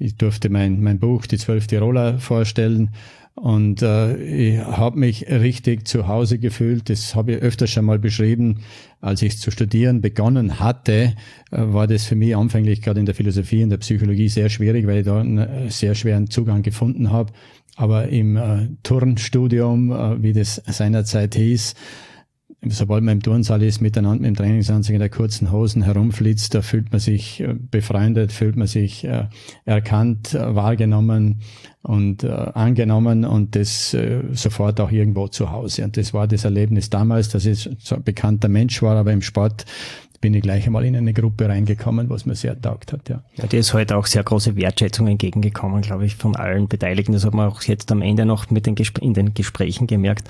Ich 0.00 0.16
durfte 0.16 0.48
mein, 0.48 0.82
mein 0.82 0.98
Buch 0.98 1.26
Die 1.26 1.38
zwölf 1.38 1.68
Tiroler 1.68 2.18
vorstellen 2.18 2.90
und 3.40 3.80
äh, 3.80 4.16
ich 4.16 4.58
habe 4.58 4.98
mich 4.98 5.26
richtig 5.30 5.88
zu 5.88 6.06
Hause 6.06 6.38
gefühlt. 6.38 6.90
Das 6.90 7.14
habe 7.14 7.32
ich 7.32 7.38
öfter 7.38 7.66
schon 7.66 7.86
mal 7.86 7.98
beschrieben. 7.98 8.58
Als 9.00 9.22
ich 9.22 9.38
zu 9.38 9.50
studieren 9.50 10.02
begonnen 10.02 10.60
hatte, 10.60 11.14
äh, 11.50 11.56
war 11.56 11.86
das 11.86 12.04
für 12.04 12.16
mich 12.16 12.36
anfänglich 12.36 12.82
gerade 12.82 13.00
in 13.00 13.06
der 13.06 13.14
Philosophie 13.14 13.62
und 13.62 13.70
der 13.70 13.78
Psychologie 13.78 14.28
sehr 14.28 14.50
schwierig, 14.50 14.86
weil 14.86 14.98
ich 14.98 15.06
da 15.06 15.20
einen 15.20 15.38
äh, 15.38 15.70
sehr 15.70 15.94
schweren 15.94 16.28
Zugang 16.28 16.60
gefunden 16.60 17.12
habe. 17.12 17.32
Aber 17.76 18.08
im 18.08 18.36
äh, 18.36 18.68
Turnstudium, 18.82 19.90
äh, 19.90 20.22
wie 20.22 20.34
das 20.34 20.56
seinerzeit 20.66 21.34
hieß, 21.34 21.74
sobald 22.68 23.02
man 23.02 23.18
im 23.18 23.22
Turnsaal 23.22 23.62
ist, 23.62 23.80
miteinander 23.80 24.20
mit 24.20 24.28
dem 24.28 24.36
Trainingsanzug 24.36 24.94
in 24.94 25.00
der 25.00 25.08
kurzen 25.08 25.50
Hosen 25.50 25.82
herumflitzt, 25.82 26.54
da 26.54 26.62
fühlt 26.62 26.92
man 26.92 27.00
sich 27.00 27.40
äh, 27.40 27.54
befreundet, 27.54 28.32
fühlt 28.32 28.56
man 28.56 28.66
sich 28.66 29.04
äh, 29.04 29.28
erkannt, 29.64 30.34
äh, 30.34 30.54
wahrgenommen 30.54 31.40
und 31.82 32.22
äh, 32.22 32.28
angenommen 32.28 33.24
und 33.24 33.56
das 33.56 33.94
äh, 33.94 34.22
sofort 34.32 34.80
auch 34.80 34.90
irgendwo 34.90 35.28
zu 35.28 35.50
Hause. 35.50 35.84
Und 35.84 35.96
das 35.96 36.12
war 36.12 36.28
das 36.28 36.44
Erlebnis 36.44 36.90
damals, 36.90 37.30
dass 37.30 37.46
ich 37.46 37.70
so 37.78 37.94
ein 37.94 38.02
bekannter 38.02 38.48
Mensch 38.48 38.82
war, 38.82 38.96
aber 38.96 39.12
im 39.12 39.22
Sport 39.22 39.64
bin 40.20 40.34
ich 40.34 40.42
gleich 40.42 40.66
einmal 40.66 40.84
in 40.84 40.94
eine 40.94 41.14
Gruppe 41.14 41.48
reingekommen, 41.48 42.10
was 42.10 42.26
mir 42.26 42.34
sehr 42.34 42.60
taugt 42.60 42.92
hat. 42.92 43.08
Ja, 43.08 43.22
ja 43.36 43.46
dir 43.46 43.60
ist 43.60 43.72
heute 43.72 43.96
auch 43.96 44.04
sehr 44.04 44.22
große 44.22 44.54
Wertschätzung 44.54 45.06
entgegengekommen, 45.06 45.80
glaube 45.80 46.04
ich, 46.04 46.16
von 46.16 46.36
allen 46.36 46.68
Beteiligten. 46.68 47.12
Das 47.12 47.24
hat 47.24 47.32
man 47.32 47.48
auch 47.48 47.62
jetzt 47.62 47.90
am 47.90 48.02
Ende 48.02 48.26
noch 48.26 48.50
mit 48.50 48.66
den 48.66 48.76
in 49.00 49.14
den 49.14 49.32
Gesprächen 49.32 49.86
gemerkt. 49.86 50.28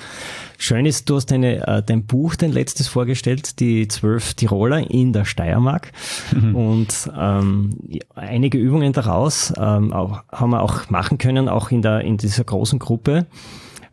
Schön 0.58 0.86
ist, 0.86 1.10
du 1.10 1.16
hast 1.16 1.26
deine, 1.26 1.66
äh, 1.66 1.82
dein 1.82 2.06
Buch, 2.06 2.36
dein 2.36 2.52
letztes 2.52 2.86
vorgestellt, 2.86 3.58
die 3.58 3.88
zwölf 3.88 4.34
Tiroler 4.34 4.88
in 4.88 5.12
der 5.12 5.24
Steiermark. 5.24 5.90
Mhm. 6.32 6.54
Und 6.54 7.10
ähm, 7.18 7.76
einige 8.14 8.58
Übungen 8.58 8.92
daraus 8.92 9.52
ähm, 9.58 9.92
auch, 9.92 10.22
haben 10.30 10.50
wir 10.50 10.62
auch 10.62 10.88
machen 10.88 11.18
können, 11.18 11.48
auch 11.48 11.72
in, 11.72 11.82
der, 11.82 12.02
in 12.02 12.16
dieser 12.16 12.44
großen 12.44 12.78
Gruppe. 12.78 13.26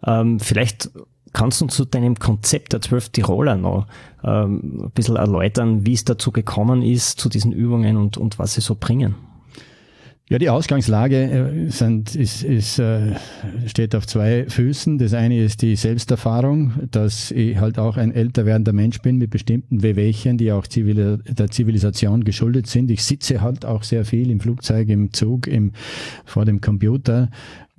Ähm, 0.06 0.40
vielleicht 0.40 0.92
kannst 1.34 1.62
du 1.62 1.66
uns 1.66 1.76
zu 1.76 1.86
deinem 1.86 2.16
Konzept 2.16 2.74
der 2.74 2.82
zwölf 2.82 3.10
Tiroler 3.10 3.56
noch 3.56 3.88
ähm, 4.24 4.82
ein 4.86 4.92
bisschen 4.92 5.16
erläutern, 5.16 5.86
wie 5.86 5.94
es 5.94 6.06
dazu 6.06 6.32
gekommen 6.32 6.82
ist, 6.82 7.20
zu 7.20 7.30
diesen 7.30 7.52
Übungen 7.52 7.98
und, 7.98 8.18
und 8.18 8.40
was 8.40 8.54
sie 8.54 8.62
so 8.62 8.76
bringen? 8.76 9.16
Ja, 10.30 10.38
die 10.38 10.50
Ausgangslage 10.50 11.16
äh, 11.16 11.70
sind, 11.70 12.14
ist, 12.14 12.44
ist, 12.44 12.80
äh, 12.80 13.16
steht 13.66 13.96
auf 13.96 14.06
zwei 14.06 14.46
Füßen. 14.50 14.98
Das 14.98 15.14
eine 15.14 15.42
ist 15.42 15.62
die 15.62 15.78
Selbsterfahrung, 15.78 16.74
dass 16.92 17.32
ich 17.32 17.58
halt 17.58 17.80
auch 17.80 17.96
ein 17.96 18.12
älter 18.12 18.46
werdender 18.46 18.74
Mensch 18.74 19.02
bin 19.02 19.20
mit 19.20 19.30
bestimmten 19.30 19.84
Wehwehchen, 19.84 20.38
die 20.38 20.52
auch 20.52 20.68
zivil, 20.68 21.20
der 21.26 21.50
Zivilisation 21.50 22.26
geschuldet 22.26 22.68
sind. 22.68 22.92
Ich 22.92 23.06
sitze 23.06 23.40
halt 23.40 23.64
auch 23.64 23.84
sehr 23.84 24.04
viel 24.04 24.30
im 24.30 24.42
Flugzeug, 24.42 24.90
im 24.90 25.14
Zug, 25.14 25.48
im, 25.48 25.72
vor 26.26 26.44
dem 26.44 26.60
Computer 26.60 27.30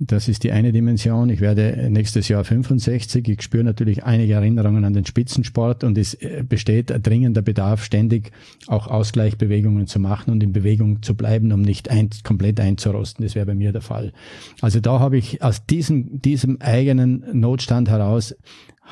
das 0.01 0.29
ist 0.29 0.43
die 0.43 0.53
eine 0.53 0.71
Dimension. 0.71 1.29
Ich 1.29 1.41
werde 1.41 1.89
nächstes 1.89 2.29
Jahr 2.29 2.45
65. 2.45 3.27
Ich 3.27 3.41
spüre 3.41 3.65
natürlich 3.65 4.05
einige 4.05 4.33
Erinnerungen 4.33 4.85
an 4.85 4.93
den 4.93 5.05
Spitzensport 5.05 5.83
und 5.83 5.97
es 5.97 6.13
äh, 6.13 6.43
besteht 6.47 6.93
dringender 7.05 7.41
Bedarf, 7.41 7.83
ständig 7.83 8.31
auch 8.67 8.87
Ausgleichbewegungen 8.87 9.87
zu 9.87 9.99
machen 9.99 10.31
und 10.31 10.41
in 10.41 10.53
Bewegung 10.53 11.03
zu 11.03 11.15
bleiben, 11.15 11.51
um 11.51 11.61
nicht 11.61 11.89
ein, 11.89 12.09
komplett 12.23 12.61
einzurosten. 12.61 13.25
Das 13.25 13.35
wäre 13.35 13.45
bei 13.45 13.55
mir 13.55 13.73
der 13.73 13.81
Fall. 13.81 14.13
Also 14.61 14.79
da 14.79 14.99
habe 14.99 15.17
ich 15.17 15.43
aus 15.43 15.65
diesem, 15.65 16.21
diesem 16.21 16.61
eigenen 16.61 17.25
Notstand 17.33 17.89
heraus 17.89 18.35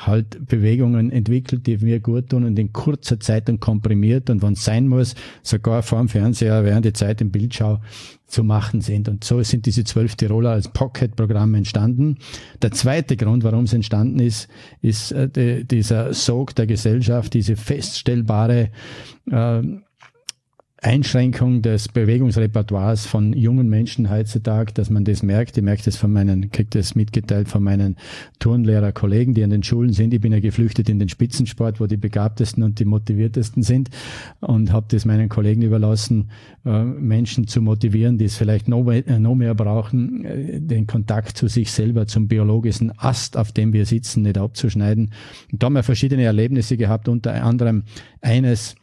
halt 0.06 0.46
Bewegungen 0.46 1.10
entwickelt, 1.10 1.66
die 1.66 1.76
mir 1.78 2.00
gut 2.00 2.30
tun 2.30 2.44
und 2.44 2.58
in 2.58 2.72
kurzer 2.72 3.18
Zeit 3.18 3.48
dann 3.48 3.60
komprimiert 3.60 4.30
und 4.30 4.42
wenn 4.42 4.52
es 4.52 4.64
sein 4.64 4.88
muss, 4.88 5.14
sogar 5.42 5.82
vor 5.82 5.98
dem 5.98 6.08
Fernseher 6.08 6.64
während 6.64 6.84
die 6.84 6.92
Zeit 6.92 7.20
im 7.20 7.30
Bildschau 7.30 7.80
zu 8.26 8.44
machen 8.44 8.80
sind. 8.80 9.08
Und 9.08 9.24
so 9.24 9.42
sind 9.42 9.66
diese 9.66 9.84
zwölf 9.84 10.14
Tiroler 10.14 10.50
als 10.50 10.68
Pocket-Programm 10.68 11.54
entstanden. 11.54 12.18
Der 12.62 12.72
zweite 12.72 13.16
Grund, 13.16 13.42
warum 13.42 13.64
es 13.64 13.72
entstanden 13.72 14.20
ist, 14.20 14.48
ist 14.82 15.12
äh, 15.12 15.28
die, 15.28 15.64
dieser 15.64 16.14
Sog 16.14 16.54
der 16.54 16.66
Gesellschaft, 16.66 17.34
diese 17.34 17.56
feststellbare 17.56 18.70
äh, 19.30 19.62
Einschränkung 20.80 21.60
des 21.60 21.88
Bewegungsrepertoires 21.88 23.04
von 23.04 23.32
jungen 23.32 23.68
Menschen 23.68 24.10
heutzutage, 24.10 24.72
dass 24.72 24.90
man 24.90 25.04
das 25.04 25.24
merkt. 25.24 25.56
Ich 25.56 25.64
merke 25.64 25.82
das 25.84 25.96
von 25.96 26.12
meinen, 26.12 26.52
kriege 26.52 26.70
das 26.70 26.94
mitgeteilt 26.94 27.48
von 27.48 27.64
meinen 27.64 27.96
Turnlehrer 28.38 28.92
Kollegen, 28.92 29.34
die 29.34 29.42
an 29.42 29.50
den 29.50 29.64
Schulen 29.64 29.92
sind. 29.92 30.14
Ich 30.14 30.20
bin 30.20 30.32
ja 30.32 30.38
geflüchtet 30.38 30.88
in 30.88 31.00
den 31.00 31.08
Spitzensport, 31.08 31.80
wo 31.80 31.86
die 31.86 31.96
begabtesten 31.96 32.62
und 32.62 32.78
die 32.78 32.84
motiviertesten 32.84 33.64
sind 33.64 33.90
und 34.38 34.72
habe 34.72 34.86
das 34.88 35.04
meinen 35.04 35.28
Kollegen 35.28 35.62
überlassen, 35.62 36.30
äh, 36.64 36.84
Menschen 36.84 37.48
zu 37.48 37.60
motivieren, 37.60 38.16
die 38.16 38.26
es 38.26 38.36
vielleicht 38.36 38.68
noch, 38.68 38.88
äh, 38.88 39.18
mehr 39.18 39.54
brauchen, 39.56 40.24
äh, 40.24 40.60
den 40.60 40.86
Kontakt 40.86 41.36
zu 41.36 41.48
sich 41.48 41.72
selber, 41.72 42.06
zum 42.06 42.28
biologischen 42.28 42.92
Ast, 42.96 43.36
auf 43.36 43.50
dem 43.50 43.72
wir 43.72 43.84
sitzen, 43.84 44.22
nicht 44.22 44.38
abzuschneiden. 44.38 45.12
Und 45.50 45.62
da 45.62 45.66
haben 45.66 45.74
wir 45.74 45.82
verschiedene 45.82 46.22
Erlebnisse 46.22 46.76
gehabt, 46.76 47.08
unter 47.08 47.42
anderem 47.42 47.82
eines, 48.20 48.76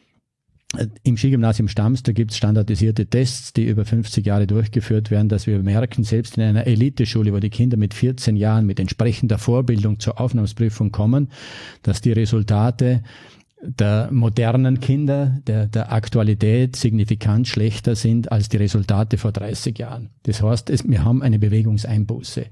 im 1.04 1.18
Skigymnasium 1.18 1.68
Stams, 1.68 2.04
da 2.04 2.12
gibt 2.12 2.32
es 2.32 2.38
standardisierte 2.38 3.06
Tests, 3.06 3.54
die 3.54 3.66
über 3.66 3.86
50 3.86 4.26
Jahre 4.26 4.48
durchgeführt 4.48 5.12
werden, 5.12 5.30
dass 5.30 5.48
wir 5.48 5.60
merken, 5.60 6.04
selbst 6.04 6.38
in 6.38 6.44
einer 6.44 6.68
Eliteschule, 6.68 7.34
wo 7.34 7.40
die 7.40 7.50
Kinder 7.50 7.78
mit 7.78 7.94
14 7.94 8.36
Jahren 8.36 8.66
mit 8.66 8.80
entsprechender 8.80 9.38
Vorbildung 9.38 10.00
zur 10.00 10.20
Aufnahmsprüfung 10.20 10.92
kommen, 10.92 11.30
dass 11.84 12.02
die 12.02 12.12
Resultate 12.12 13.04
der 13.62 14.10
modernen 14.12 14.80
Kinder, 14.80 15.40
der, 15.48 15.68
der 15.68 15.92
Aktualität 15.92 16.76
signifikant 16.76 17.48
schlechter 17.48 17.96
sind 17.96 18.32
als 18.32 18.50
die 18.50 18.58
Resultate 18.58 19.18
vor 19.18 19.32
30 19.32 19.78
Jahren. 19.80 20.10
Das 20.24 20.42
heißt, 20.42 20.70
es, 20.70 20.88
wir 20.88 21.04
haben 21.04 21.24
eine 21.24 21.40
Bewegungseinbuße 21.40 22.46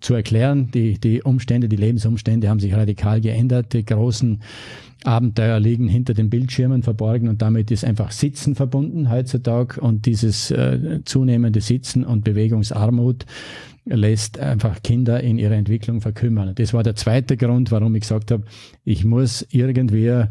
zu 0.00 0.14
erklären. 0.14 0.70
Die, 0.72 0.98
die 0.98 1.22
Umstände, 1.22 1.68
die 1.68 1.76
Lebensumstände 1.76 2.48
haben 2.48 2.60
sich 2.60 2.74
radikal 2.74 3.20
geändert. 3.20 3.72
Die 3.72 3.84
großen 3.84 4.42
Abenteuer 5.04 5.60
liegen 5.60 5.88
hinter 5.88 6.14
den 6.14 6.28
Bildschirmen 6.28 6.82
verborgen 6.82 7.28
und 7.28 7.40
damit 7.40 7.70
ist 7.70 7.84
einfach 7.84 8.10
Sitzen 8.10 8.54
verbunden 8.54 9.10
heutzutage 9.10 9.80
und 9.80 10.06
dieses 10.06 10.50
äh, 10.50 11.00
zunehmende 11.04 11.60
Sitzen 11.60 12.04
und 12.04 12.24
Bewegungsarmut 12.24 13.24
lässt 13.88 14.38
einfach 14.38 14.82
Kinder 14.82 15.20
in 15.22 15.38
ihrer 15.38 15.54
Entwicklung 15.54 16.00
verkümmern. 16.00 16.54
Das 16.54 16.74
war 16.74 16.82
der 16.82 16.94
zweite 16.94 17.36
Grund, 17.36 17.70
warum 17.70 17.94
ich 17.94 18.02
gesagt 18.02 18.30
habe, 18.30 18.44
ich 18.84 19.04
muss 19.04 19.46
irgendwie, 19.50 20.06
äh, 20.06 20.26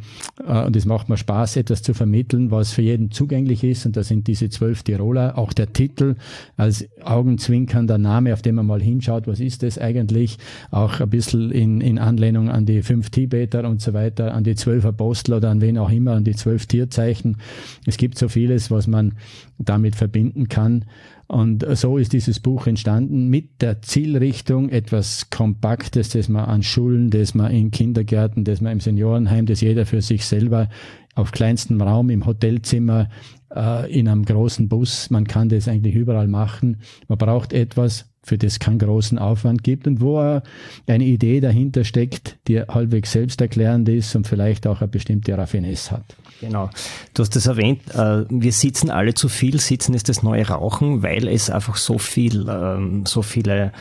und 0.65 0.75
es 0.75 0.85
macht 0.85 1.09
mir 1.09 1.17
Spaß, 1.17 1.57
etwas 1.57 1.81
zu 1.81 1.93
vermitteln, 1.93 2.51
was 2.51 2.71
für 2.71 2.81
jeden 2.81 3.11
zugänglich 3.11 3.63
ist. 3.63 3.85
Und 3.85 3.97
da 3.97 4.03
sind 4.03 4.27
diese 4.27 4.49
zwölf 4.49 4.83
Tiroler, 4.83 5.37
auch 5.37 5.53
der 5.53 5.73
Titel 5.73 6.15
als 6.55 6.87
augenzwinkernder 7.03 7.97
Name, 7.97 8.33
auf 8.33 8.41
den 8.41 8.55
man 8.55 8.65
mal 8.65 8.81
hinschaut, 8.81 9.27
was 9.27 9.39
ist 9.39 9.63
das 9.63 9.77
eigentlich? 9.77 10.37
Auch 10.71 10.99
ein 10.99 11.09
bisschen 11.09 11.51
in, 11.51 11.81
in 11.81 11.99
Anlehnung 11.99 12.49
an 12.49 12.65
die 12.65 12.81
fünf 12.83 13.09
Tibeter 13.09 13.67
und 13.67 13.81
so 13.81 13.93
weiter, 13.93 14.33
an 14.33 14.43
die 14.43 14.55
zwölf 14.55 14.85
Apostel 14.85 15.33
oder 15.33 15.49
an 15.49 15.61
wen 15.61 15.77
auch 15.77 15.89
immer, 15.89 16.13
an 16.13 16.23
die 16.23 16.35
zwölf 16.35 16.65
Tierzeichen. 16.67 17.37
Es 17.85 17.97
gibt 17.97 18.17
so 18.17 18.29
vieles, 18.29 18.69
was 18.71 18.87
man 18.87 19.13
damit 19.57 19.95
verbinden 19.95 20.47
kann. 20.47 20.85
Und 21.27 21.65
so 21.77 21.97
ist 21.97 22.13
dieses 22.13 22.39
Buch 22.39 22.67
entstanden 22.67 23.27
mit 23.27 23.61
der 23.61 23.81
Zielrichtung, 23.81 24.69
etwas 24.69 25.29
Kompaktes, 25.29 26.09
das 26.09 26.29
man 26.29 26.45
an 26.45 26.63
Schulen, 26.63 27.09
das 27.09 27.33
man 27.33 27.51
in 27.51 27.69
Kindergärten, 27.69 28.45
das 28.45 28.61
man 28.61 28.71
im 28.71 28.79
Seniorenheim, 28.79 29.45
das 29.45 29.59
jeder 29.59 29.85
für 29.85 30.01
sich 30.01 30.25
selber 30.25 30.69
auf 31.15 31.31
kleinstem 31.31 31.81
Raum 31.81 32.09
im 32.09 32.25
Hotelzimmer, 32.25 33.09
äh, 33.55 33.91
in 33.91 34.07
einem 34.07 34.25
großen 34.25 34.67
Bus, 34.67 35.09
man 35.09 35.27
kann 35.27 35.49
das 35.49 35.67
eigentlich 35.67 35.95
überall 35.95 36.27
machen. 36.27 36.77
Man 37.07 37.17
braucht 37.17 37.53
etwas, 37.53 38.05
für 38.27 38.37
das 38.37 38.59
keinen 38.59 38.79
großen 38.79 39.17
Aufwand 39.17 39.63
gibt 39.63 39.87
und 39.87 40.01
wo 40.01 40.19
eine 40.19 41.03
Idee 41.05 41.39
dahinter 41.39 41.85
steckt, 41.85 42.37
die 42.47 42.59
halbwegs 42.59 43.13
selbsterklärend 43.13 43.87
ist 43.87 44.15
und 44.15 44.27
vielleicht 44.27 44.67
auch 44.67 44.81
eine 44.81 44.89
bestimmte 44.89 45.37
Raffinesse 45.37 45.91
hat. 45.91 46.15
Genau. 46.41 46.69
Du 47.13 47.23
hast 47.23 47.35
das 47.35 47.47
erwähnt, 47.47 47.81
äh, 47.95 48.25
wir 48.29 48.51
sitzen 48.51 48.91
alle 48.91 49.13
zu 49.13 49.29
viel, 49.29 49.59
sitzen 49.59 49.93
ist 49.93 50.09
das 50.09 50.23
neue 50.23 50.47
Rauchen, 50.47 51.01
weil 51.01 51.27
es 51.27 51.49
einfach 51.49 51.77
so 51.77 51.97
viel, 51.97 52.47
ähm, 52.49 53.05
so 53.05 53.21
viele 53.21 53.71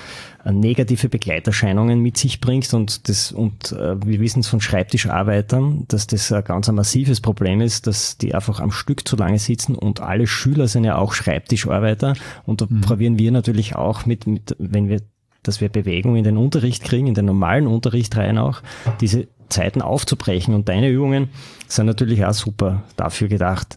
äh, 0.44 0.52
negative 0.52 1.08
Begleiterscheinungen 1.08 2.00
mit 2.00 2.16
sich 2.16 2.40
bringt 2.40 2.72
und 2.72 3.08
das, 3.08 3.32
und 3.32 3.72
äh, 3.72 3.96
wir 4.06 4.20
wissen 4.20 4.40
es 4.40 4.48
von 4.48 4.60
Schreibtischarbeitern, 4.60 5.84
dass 5.88 6.06
das 6.06 6.32
ein 6.32 6.44
ganz 6.44 6.68
ein 6.68 6.76
massives 6.76 7.20
Problem 7.20 7.60
ist, 7.60 7.86
dass 7.86 8.16
die 8.16 8.34
einfach 8.34 8.60
am 8.60 8.70
Stück 8.70 9.06
zu 9.06 9.16
lange 9.16 9.38
sitzen 9.38 9.55
und 9.68 10.00
alle 10.00 10.26
Schüler 10.26 10.68
sind 10.68 10.84
ja 10.84 10.96
auch 10.96 11.12
Schreibtischarbeiter 11.12 12.14
und 12.44 12.60
da 12.60 12.66
mhm. 12.68 12.80
probieren 12.80 13.18
wir 13.18 13.32
natürlich 13.32 13.76
auch 13.76 14.06
mit, 14.06 14.26
mit, 14.26 14.54
wenn 14.58 14.88
wir 14.88 15.00
dass 15.46 15.60
wir 15.60 15.68
Bewegung 15.68 16.16
in 16.16 16.24
den 16.24 16.36
Unterricht 16.36 16.82
kriegen, 16.82 17.06
in 17.06 17.14
den 17.14 17.24
normalen 17.24 17.66
Unterricht 17.66 18.16
rein 18.16 18.38
auch, 18.38 18.62
diese 19.00 19.28
Zeiten 19.48 19.82
aufzubrechen. 19.82 20.54
Und 20.54 20.68
deine 20.68 20.90
Übungen 20.90 21.28
sind 21.68 21.86
natürlich 21.86 22.24
auch 22.24 22.32
super 22.32 22.82
dafür 22.96 23.28
gedacht. 23.28 23.76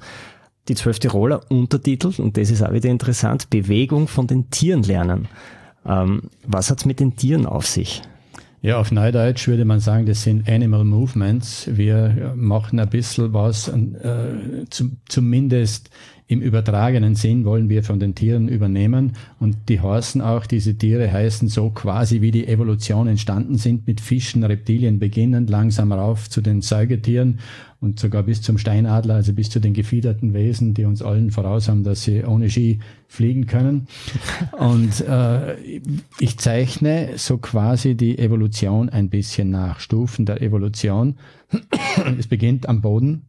Die 0.68 0.76
zwölf 0.76 1.00
Tiroler 1.00 1.42
Untertitel, 1.50 2.12
und 2.22 2.38
das 2.38 2.50
ist 2.50 2.64
auch 2.64 2.74
wieder 2.74 2.90
interessant, 2.90 3.50
Bewegung 3.50 4.08
von 4.08 4.28
den 4.28 4.50
Tieren 4.50 4.84
lernen. 4.84 5.28
Ähm, 5.86 6.24
was 6.46 6.70
hat's 6.70 6.86
mit 6.86 7.00
den 7.00 7.16
Tieren 7.16 7.46
auf 7.46 7.66
sich? 7.66 8.02
Ja, 8.62 8.78
auf 8.78 8.92
Neudeutsch 8.92 9.48
würde 9.48 9.64
man 9.64 9.80
sagen, 9.80 10.06
das 10.06 10.24
sind 10.24 10.50
Animal 10.50 10.84
Movements. 10.84 11.70
Wir 11.72 12.34
machen 12.36 12.78
ein 12.80 12.90
bisschen 12.90 13.34
was, 13.34 13.70
äh, 13.70 14.66
zum, 14.70 14.98
zumindest 15.08 15.90
im 16.28 16.42
übertragenen 16.42 17.16
Sinn 17.16 17.44
wollen 17.46 17.70
wir 17.70 17.84
von 17.84 18.00
den 18.00 18.14
Tieren 18.14 18.50
übernehmen 18.50 19.14
und 19.40 19.58
die 19.68 19.80
heißen 19.80 20.22
auch, 20.22 20.46
diese 20.46 20.78
Tiere 20.78 21.12
heißen 21.12 21.48
so 21.48 21.72
quasi 21.72 22.22
wie 22.22 22.30
die 22.30 22.48
Evolution 22.48 23.08
entstanden 23.08 23.58
sind, 23.58 23.88
mit 23.88 24.00
Fischen, 24.00 24.44
Reptilien 24.44 25.00
beginnend, 25.00 25.50
langsam 25.50 25.92
rauf 25.92 26.30
zu 26.30 26.42
den 26.42 26.62
Säugetieren 26.62 27.40
und 27.82 28.00
sogar 28.00 28.24
bis 28.24 28.42
zum 28.42 28.58
Steinadler, 28.58 29.16
also 29.16 29.34
bis 29.34 29.50
zu 29.50 29.60
den 29.60 29.74
gefiederten 29.74 30.34
Wesen, 30.34 30.74
die 30.74 30.84
uns 30.84 31.02
allen 31.02 31.32
voraus 31.32 31.70
haben, 31.70 31.84
dass 31.84 32.04
sie 32.04 32.24
ohne 32.24 32.50
Ski 32.50 32.80
fliegen 33.08 33.48
können. 33.48 33.88
Und 34.60 35.02
äh, 35.02 35.56
ich 36.20 36.38
zeichne 36.38 37.12
so 37.16 37.38
quasi 37.38 37.96
die 37.96 38.20
Evolution 38.20 38.90
ein 38.90 39.10
bisschen 39.10 39.50
nach, 39.50 39.80
Stufen 39.80 40.26
der 40.26 40.42
Evolution. 40.42 41.16
es 42.18 42.28
beginnt 42.28 42.68
am 42.68 42.82
Boden 42.82 43.28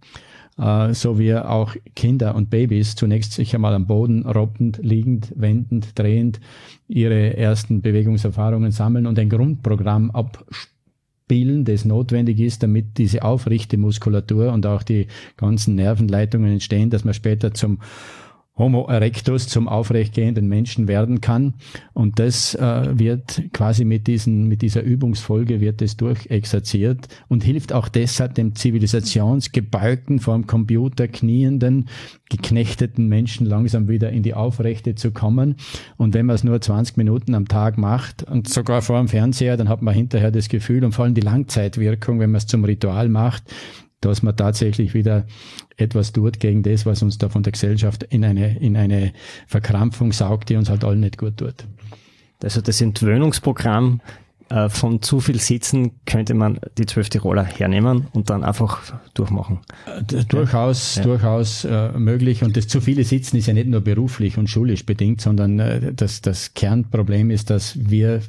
äh, 0.58 0.94
so 0.94 1.18
wie 1.18 1.34
auch 1.34 1.74
Kinder 1.94 2.34
und 2.34 2.50
Babys 2.50 2.94
zunächst 2.94 3.32
sich 3.32 3.54
einmal 3.54 3.74
am 3.74 3.86
Boden 3.86 4.26
robbend, 4.26 4.80
liegend, 4.82 5.32
wendend, 5.36 5.98
drehend 5.98 6.40
ihre 6.88 7.36
ersten 7.36 7.82
Bewegungserfahrungen 7.82 8.72
sammeln 8.72 9.06
und 9.06 9.18
ein 9.18 9.30
Grundprogramm 9.30 10.10
ab 10.10 10.44
abbilden, 11.30 11.64
das 11.64 11.84
notwendig 11.84 12.40
ist, 12.40 12.62
damit 12.62 12.98
diese 12.98 13.22
aufrichte 13.22 13.76
Muskulatur 13.76 14.52
und 14.52 14.66
auch 14.66 14.82
die 14.82 15.06
ganzen 15.36 15.76
Nervenleitungen 15.76 16.52
entstehen, 16.52 16.90
dass 16.90 17.04
man 17.04 17.14
später 17.14 17.54
zum 17.54 17.78
Homo 18.60 18.86
erectus 18.86 19.48
zum 19.48 19.66
aufrechtgehenden 19.66 20.46
Menschen 20.46 20.86
werden 20.86 21.20
kann. 21.20 21.54
Und 21.92 22.18
das 22.18 22.54
äh, 22.54 22.98
wird 22.98 23.42
quasi 23.52 23.84
mit, 23.84 24.06
diesen, 24.06 24.46
mit 24.46 24.62
dieser 24.62 24.82
Übungsfolge 24.82 25.60
wird 25.60 25.82
es 25.82 25.96
durchexerziert 25.96 27.08
und 27.28 27.42
hilft 27.42 27.72
auch 27.72 27.88
deshalb 27.88 28.34
dem 28.34 28.54
zivilisationsgebeugten, 28.54 30.20
vor 30.20 30.34
dem 30.34 30.46
Computer 30.46 31.08
knienden, 31.08 31.88
geknechteten 32.28 33.08
Menschen 33.08 33.46
langsam 33.46 33.88
wieder 33.88 34.10
in 34.10 34.22
die 34.22 34.34
Aufrechte 34.34 34.94
zu 34.94 35.10
kommen. 35.10 35.56
Und 35.96 36.14
wenn 36.14 36.26
man 36.26 36.36
es 36.36 36.44
nur 36.44 36.60
20 36.60 36.96
Minuten 36.96 37.34
am 37.34 37.48
Tag 37.48 37.78
macht 37.78 38.22
und 38.22 38.48
sogar 38.48 38.82
vor 38.82 38.98
dem 38.98 39.08
Fernseher, 39.08 39.56
dann 39.56 39.68
hat 39.68 39.82
man 39.82 39.94
hinterher 39.94 40.30
das 40.30 40.48
Gefühl 40.48 40.84
und 40.84 40.92
vor 40.92 41.04
allem 41.04 41.14
die 41.14 41.20
Langzeitwirkung, 41.20 42.20
wenn 42.20 42.30
man 42.30 42.38
es 42.38 42.46
zum 42.46 42.64
Ritual 42.64 43.08
macht, 43.08 43.44
dass 44.00 44.22
man 44.22 44.36
tatsächlich 44.36 44.94
wieder 44.94 45.26
etwas 45.76 46.12
tut 46.12 46.40
gegen 46.40 46.62
das, 46.62 46.86
was 46.86 47.02
uns 47.02 47.18
da 47.18 47.28
von 47.28 47.42
der 47.42 47.52
Gesellschaft 47.52 48.02
in 48.04 48.24
eine, 48.24 48.58
in 48.58 48.76
eine 48.76 49.12
Verkrampfung 49.46 50.12
saugt, 50.12 50.48
die 50.48 50.56
uns 50.56 50.70
halt 50.70 50.84
allen 50.84 51.00
nicht 51.00 51.18
gut 51.18 51.36
tut. 51.38 51.66
Also 52.42 52.60
das 52.62 52.80
Entwöhnungsprogramm 52.80 54.00
äh, 54.50 54.68
von 54.68 55.00
zu 55.00 55.20
viel 55.20 55.38
Sitzen 55.38 55.92
könnte 56.06 56.34
man 56.34 56.58
die 56.76 56.86
zwölf 56.86 57.08
Tiroler 57.08 57.44
hernehmen 57.44 58.06
und 58.12 58.30
dann 58.30 58.42
einfach 58.42 58.80
durchmachen. 59.14 59.60
Äh, 59.86 60.24
durchaus, 60.24 60.96
ja. 60.96 61.02
durchaus 61.02 61.64
äh, 61.64 61.92
möglich. 61.92 62.42
Und 62.42 62.56
das 62.56 62.66
zu 62.66 62.80
viele 62.80 63.04
Sitzen 63.04 63.36
ist 63.36 63.46
ja 63.46 63.54
nicht 63.54 63.68
nur 63.68 63.80
beruflich 63.80 64.38
und 64.38 64.48
schulisch 64.48 64.84
bedingt, 64.86 65.20
sondern 65.20 65.58
äh, 65.60 65.92
das, 65.94 66.20
das 66.20 66.54
Kernproblem 66.54 67.30
ist, 67.30 67.50
dass 67.50 67.78
wir 67.78 68.22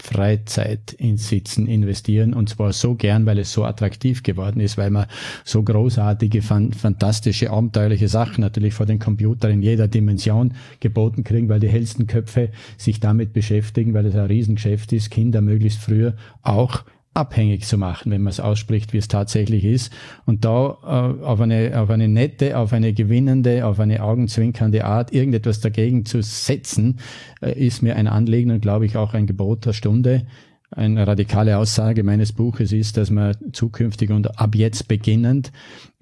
Freizeit 0.00 0.92
ins 0.94 1.28
Sitzen 1.28 1.66
investieren. 1.66 2.34
Und 2.34 2.48
zwar 2.48 2.72
so 2.72 2.94
gern, 2.94 3.26
weil 3.26 3.38
es 3.38 3.52
so 3.52 3.64
attraktiv 3.64 4.22
geworden 4.22 4.60
ist, 4.60 4.78
weil 4.78 4.90
man 4.90 5.06
so 5.44 5.62
großartige, 5.62 6.42
fantastische, 6.42 7.50
abenteuerliche 7.50 8.08
Sachen 8.08 8.40
natürlich 8.40 8.74
vor 8.74 8.86
den 8.86 8.98
Computern 8.98 9.52
in 9.52 9.62
jeder 9.62 9.88
Dimension 9.88 10.54
geboten 10.80 11.22
kriegen, 11.24 11.48
weil 11.48 11.60
die 11.60 11.68
hellsten 11.68 12.06
Köpfe 12.06 12.50
sich 12.76 13.00
damit 13.00 13.32
beschäftigen, 13.32 13.94
weil 13.94 14.06
es 14.06 14.14
ein 14.14 14.26
Riesengeschäft 14.26 14.92
ist, 14.92 15.10
Kinder 15.10 15.40
möglichst 15.40 15.80
früher 15.80 16.14
auch 16.42 16.84
abhängig 17.12 17.64
zu 17.66 17.76
machen, 17.76 18.12
wenn 18.12 18.22
man 18.22 18.30
es 18.30 18.40
ausspricht, 18.40 18.92
wie 18.92 18.98
es 18.98 19.08
tatsächlich 19.08 19.64
ist. 19.64 19.92
Und 20.26 20.44
da 20.44 20.78
äh, 20.82 21.24
auf, 21.24 21.40
eine, 21.40 21.80
auf 21.80 21.90
eine 21.90 22.08
nette, 22.08 22.56
auf 22.56 22.72
eine 22.72 22.92
gewinnende, 22.92 23.66
auf 23.66 23.80
eine 23.80 24.02
augenzwinkernde 24.02 24.84
Art 24.84 25.12
irgendetwas 25.12 25.60
dagegen 25.60 26.04
zu 26.04 26.22
setzen, 26.22 27.00
äh, 27.42 27.52
ist 27.52 27.82
mir 27.82 27.96
ein 27.96 28.06
Anliegen 28.06 28.52
und 28.52 28.60
glaube 28.60 28.86
ich 28.86 28.96
auch 28.96 29.14
ein 29.14 29.26
Gebot 29.26 29.66
der 29.66 29.72
Stunde. 29.72 30.26
Eine 30.72 31.04
radikale 31.04 31.58
Aussage 31.58 32.04
meines 32.04 32.32
Buches 32.32 32.70
ist, 32.70 32.96
dass 32.96 33.10
man 33.10 33.34
zukünftig 33.52 34.12
und 34.12 34.38
ab 34.38 34.54
jetzt 34.54 34.86
beginnend 34.86 35.50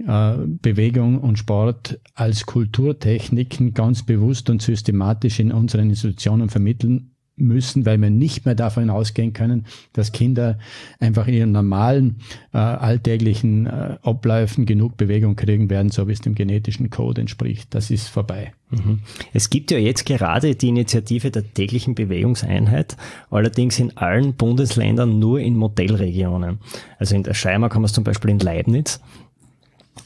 äh, 0.07 0.35
Bewegung 0.47 1.21
und 1.23 1.39
Sport 1.39 1.99
als 2.15 2.45
Kulturtechniken 2.45 3.73
ganz 3.73 4.05
bewusst 4.05 4.51
und 4.51 4.61
systematisch 4.61 5.41
in 5.41 5.53
unseren 5.53 5.89
Institutionen 5.89 6.51
vermitteln 6.51 7.13
müssen, 7.39 7.87
weil 7.87 8.01
wir 8.01 8.11
nicht 8.11 8.45
mehr 8.45 8.55
davon 8.55 8.91
ausgehen 8.91 9.33
können, 9.33 9.67
dass 9.93 10.13
Kinder 10.13 10.59
einfach 11.01 11.27
in 11.29 11.35
ihren 11.35 11.53
normalen 11.53 12.17
äh, 12.53 12.59
alltäglichen 12.59 13.67
äh, 13.67 13.97
Abläufen 14.03 14.67
genug 14.67 14.97
Bewegung 14.97 15.37
kriegen 15.37 15.71
werden, 15.71 15.91
so 15.91 16.09
wie 16.09 16.13
es 16.13 16.21
dem 16.21 16.35
genetischen 16.35 16.91
Code 16.91 17.21
entspricht. 17.21 17.75
Das 17.75 17.91
ist 17.91 18.09
vorbei. 18.09 18.53
Mhm. 18.71 19.01
Es 19.33 19.51
gibt 19.51 19.71
ja 19.71 19.79
jetzt 19.79 20.05
gerade 20.05 20.55
die 20.55 20.69
Initiative 20.69 21.31
der 21.31 21.55
täglichen 21.55 21.95
Bewegungseinheit, 21.95 22.97
allerdings 23.31 23.79
in 23.79 23.97
allen 23.97 24.35
Bundesländern 24.35 25.19
nur 25.19 25.41
in 25.41 25.57
Modellregionen. 25.57 26.59
Also 26.99 27.15
in 27.15 27.23
der 27.23 27.35
Steiermark 27.35 27.75
haben 27.75 27.83
wir 27.83 27.87
es 27.87 27.93
zum 27.93 28.05
Beispiel 28.05 28.31
in 28.31 28.39
Leibniz, 28.39 29.01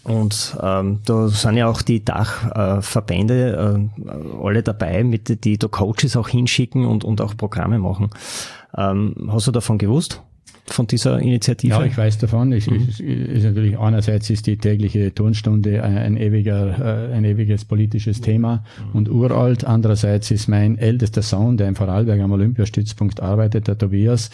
und 0.05 0.57
ähm, 0.61 1.01
da 1.05 1.29
sind 1.29 1.57
ja 1.57 1.69
auch 1.69 1.83
die 1.83 2.05
Dachverbände 2.05 3.89
äh, 4.05 4.45
alle 4.45 4.63
dabei, 4.63 5.05
mit 5.05 5.45
die 5.45 5.59
da 5.59 5.69
Coaches 5.69 6.17
auch 6.17 6.29
hinschicken 6.29 6.85
und, 6.85 7.05
und 7.05 7.21
auch 7.21 7.37
Programme 7.37 7.79
machen. 7.79 8.11
Ähm, 8.77 9.15
hast 9.31 9.47
du 9.47 9.53
davon 9.53 9.79
gewusst? 9.79 10.23
von 10.67 10.87
dieser 10.87 11.21
Initiative? 11.21 11.73
Ja, 11.73 11.85
ich 11.85 11.97
weiß 11.97 12.19
davon. 12.19 12.53
Ich, 12.53 12.71
mhm. 12.71 12.89
ist, 12.89 13.01
ist 13.01 13.45
natürlich 13.45 13.79
einerseits 13.79 14.31
ist 14.31 14.47
die 14.47 14.57
tägliche 14.57 15.15
Turnstunde 15.15 15.83
ein, 15.83 15.99
ein 15.99 16.17
ewiger, 16.17 17.11
äh, 17.11 17.15
ein 17.15 17.25
ewiges 17.25 17.65
politisches 17.65 18.21
Thema 18.21 18.65
mhm. 18.91 18.97
und 18.97 19.11
uralt. 19.11 19.65
Andererseits 19.65 20.31
ist 20.31 20.49
mein 20.49 20.79
ältester 20.79 21.23
Sohn, 21.23 21.57
der 21.57 21.69
in 21.69 21.75
Vorarlberg 21.75 22.21
am 22.21 22.33
Olympiastützpunkt 22.33 23.21
arbeitet, 23.21 23.69
der 23.69 23.77
Tobias, 23.77 24.31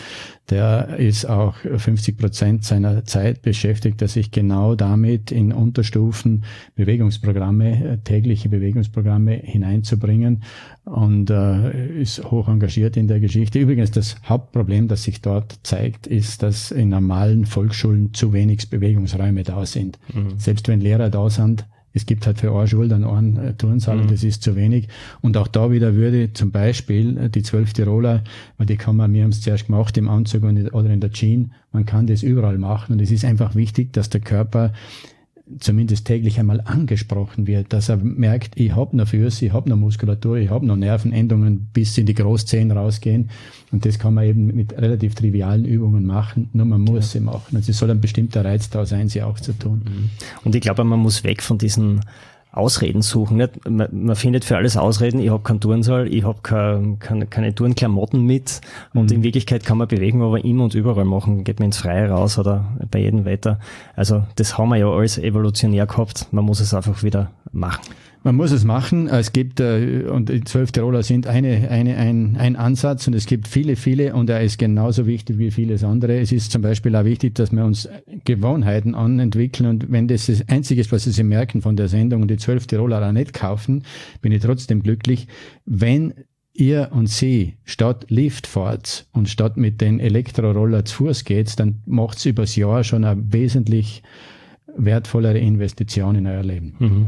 der 0.50 0.96
ist 0.98 1.26
auch 1.26 1.56
50 1.56 2.16
Prozent 2.16 2.64
seiner 2.64 3.04
Zeit 3.04 3.42
beschäftigt, 3.42 4.00
dass 4.00 4.14
sich 4.14 4.30
genau 4.30 4.74
damit 4.74 5.30
in 5.30 5.52
Unterstufen 5.52 6.44
Bewegungsprogramme, 6.74 7.84
äh, 7.84 7.98
tägliche 7.98 8.48
Bewegungsprogramme 8.48 9.32
hineinzubringen 9.32 10.42
und 10.84 11.30
äh, 11.30 12.00
ist 12.00 12.30
hoch 12.30 12.48
engagiert 12.48 12.96
in 12.96 13.08
der 13.08 13.20
Geschichte. 13.20 13.58
Übrigens, 13.58 13.90
das 13.90 14.16
Hauptproblem, 14.26 14.88
das 14.88 15.02
sich 15.02 15.20
dort 15.20 15.58
zeigt, 15.62 16.06
ist, 16.06 16.42
dass 16.42 16.70
in 16.70 16.88
normalen 16.88 17.44
Volksschulen 17.44 18.14
zu 18.14 18.32
wenig 18.32 18.70
Bewegungsräume 18.70 19.42
da 19.42 19.66
sind. 19.66 19.98
Mhm. 20.14 20.38
Selbst 20.38 20.68
wenn 20.68 20.80
Lehrer 20.80 21.10
da 21.10 21.28
sind, 21.28 21.66
es 21.98 22.06
gibt 22.06 22.26
halt 22.26 22.38
für 22.38 22.56
eine 22.56 22.66
Schule 22.66 22.88
dann 22.88 23.04
einen 23.04 23.36
äh, 23.36 23.54
Turnsaal 23.54 23.96
mhm. 23.96 24.02
und 24.02 24.10
das 24.12 24.22
ist 24.22 24.42
zu 24.42 24.56
wenig. 24.56 24.88
Und 25.20 25.36
auch 25.36 25.48
da 25.48 25.70
wieder 25.70 25.94
würde 25.94 26.32
zum 26.32 26.50
Beispiel 26.50 27.18
äh, 27.18 27.28
die 27.28 27.42
zwölf 27.42 27.72
Tiroler, 27.72 28.22
weil 28.56 28.66
die 28.66 28.76
kann 28.76 28.96
man, 28.96 29.12
wir 29.12 29.24
haben 29.24 29.30
es 29.30 29.40
zuerst 29.40 29.66
gemacht 29.66 29.96
im 29.98 30.08
Anzug 30.08 30.44
oder 30.44 30.90
in 30.90 31.00
der 31.00 31.10
Jeans, 31.10 31.50
man 31.72 31.84
kann 31.84 32.06
das 32.06 32.22
überall 32.22 32.56
machen 32.56 32.92
und 32.92 33.02
es 33.02 33.10
ist 33.10 33.24
einfach 33.24 33.54
wichtig, 33.54 33.92
dass 33.92 34.08
der 34.08 34.20
Körper 34.20 34.72
zumindest 35.58 36.06
täglich 36.06 36.38
einmal 36.38 36.60
angesprochen 36.60 37.46
wird, 37.46 37.72
dass 37.72 37.88
er 37.88 37.96
merkt, 37.96 38.58
ich 38.58 38.74
habe 38.74 38.96
noch 38.96 39.08
Füße, 39.08 39.46
ich 39.46 39.52
habe 39.52 39.68
noch 39.68 39.76
Muskulatur, 39.76 40.36
ich 40.36 40.50
habe 40.50 40.66
noch 40.66 40.76
Nervenendungen 40.76 41.68
bis 41.72 41.96
in 41.98 42.06
die 42.06 42.14
Großzehen 42.14 42.70
rausgehen. 42.70 43.30
Und 43.72 43.84
das 43.84 43.98
kann 43.98 44.14
man 44.14 44.24
eben 44.24 44.46
mit 44.46 44.72
relativ 44.72 45.14
trivialen 45.14 45.64
Übungen 45.64 46.06
machen, 46.06 46.50
nur 46.52 46.66
man 46.66 46.80
muss 46.80 47.14
ja. 47.14 47.20
sie 47.20 47.20
machen. 47.20 47.56
Also 47.56 47.70
es 47.70 47.78
soll 47.78 47.90
ein 47.90 48.00
bestimmter 48.00 48.44
Reiz 48.44 48.70
da 48.70 48.86
sein, 48.86 49.08
sie 49.08 49.22
auch 49.22 49.40
zu 49.40 49.52
tun. 49.52 49.82
Mhm. 49.84 50.10
Und 50.44 50.54
ich 50.54 50.60
glaube, 50.60 50.84
man 50.84 51.00
muss 51.00 51.24
weg 51.24 51.42
von 51.42 51.58
diesen 51.58 52.00
Ausreden 52.58 53.02
suchen. 53.02 53.36
Nicht? 53.36 53.68
Man, 53.68 53.88
man 53.90 54.16
findet 54.16 54.44
für 54.44 54.56
alles 54.56 54.76
Ausreden, 54.76 55.20
ich 55.20 55.30
habe 55.30 55.42
keinen 55.42 55.60
Turnsaal, 55.60 56.12
ich 56.12 56.24
habe 56.24 56.40
keine, 56.42 56.96
keine, 56.98 57.26
keine 57.26 57.54
Turnklamotten 57.54 58.24
mit 58.24 58.60
und 58.94 59.10
mhm. 59.10 59.16
in 59.16 59.22
Wirklichkeit 59.22 59.64
kann 59.64 59.78
man 59.78 59.88
Bewegung 59.88 60.22
aber 60.22 60.44
immer 60.44 60.64
und 60.64 60.74
überall 60.74 61.04
machen, 61.04 61.44
geht 61.44 61.60
man 61.60 61.66
ins 61.66 61.78
Freie 61.78 62.10
raus 62.10 62.38
oder 62.38 62.64
bei 62.90 63.00
jedem 63.00 63.24
Wetter. 63.24 63.60
Also 63.96 64.24
das 64.36 64.58
haben 64.58 64.70
wir 64.70 64.76
ja 64.76 64.90
alles 64.90 65.18
evolutionär 65.18 65.86
gehabt, 65.86 66.26
man 66.32 66.44
muss 66.44 66.60
es 66.60 66.74
einfach 66.74 67.02
wieder 67.02 67.30
machen. 67.52 67.82
Man 68.24 68.34
muss 68.34 68.50
es 68.50 68.64
machen. 68.64 69.06
Es 69.06 69.32
gibt, 69.32 69.60
äh, 69.60 70.04
und 70.10 70.28
die 70.28 70.42
zwölf 70.42 70.72
Tiroler 70.72 71.02
sind 71.02 71.26
eine, 71.26 71.70
eine, 71.70 71.96
ein, 71.96 72.36
ein 72.36 72.56
Ansatz 72.56 73.06
und 73.06 73.14
es 73.14 73.26
gibt 73.26 73.46
viele, 73.46 73.76
viele 73.76 74.14
und 74.14 74.28
er 74.28 74.40
ist 74.42 74.58
genauso 74.58 75.06
wichtig 75.06 75.38
wie 75.38 75.50
vieles 75.50 75.84
andere. 75.84 76.18
Es 76.18 76.32
ist 76.32 76.50
zum 76.50 76.62
Beispiel 76.62 76.94
auch 76.96 77.04
wichtig, 77.04 77.34
dass 77.36 77.52
wir 77.52 77.64
uns 77.64 77.88
Gewohnheiten 78.24 78.94
anentwickeln 78.94 79.68
und 79.68 79.90
wenn 79.90 80.08
das 80.08 80.26
das 80.26 80.48
Einzige 80.48 80.80
ist, 80.80 80.90
was 80.90 81.04
Sie 81.04 81.22
merken 81.22 81.62
von 81.62 81.76
der 81.76 81.88
Sendung 81.88 82.22
und 82.22 82.30
die 82.30 82.36
zwölf 82.36 82.66
Tiroler 82.66 83.06
auch 83.06 83.12
nicht 83.12 83.32
kaufen, 83.32 83.84
bin 84.20 84.32
ich 84.32 84.42
trotzdem 84.42 84.82
glücklich, 84.82 85.28
wenn 85.64 86.14
ihr 86.58 86.90
und 86.90 87.06
sie 87.06 87.56
statt 87.64 88.06
Lift 88.08 88.46
fahrt 88.46 89.06
und 89.12 89.28
statt 89.28 89.56
mit 89.56 89.80
den 89.80 90.00
Elektroroller 90.00 90.84
zu 90.84 91.04
Fuß 91.04 91.24
geht, 91.24 91.58
dann 91.60 91.82
macht's 91.86 92.26
übers 92.26 92.56
Jahr 92.56 92.82
schon 92.82 93.04
ein 93.04 93.32
wesentlich 93.32 94.02
wertvollere 94.78 95.38
Investition 95.38 96.16
in 96.16 96.26
euer 96.26 96.42
Leben. 96.42 96.74
Mhm. 96.78 97.06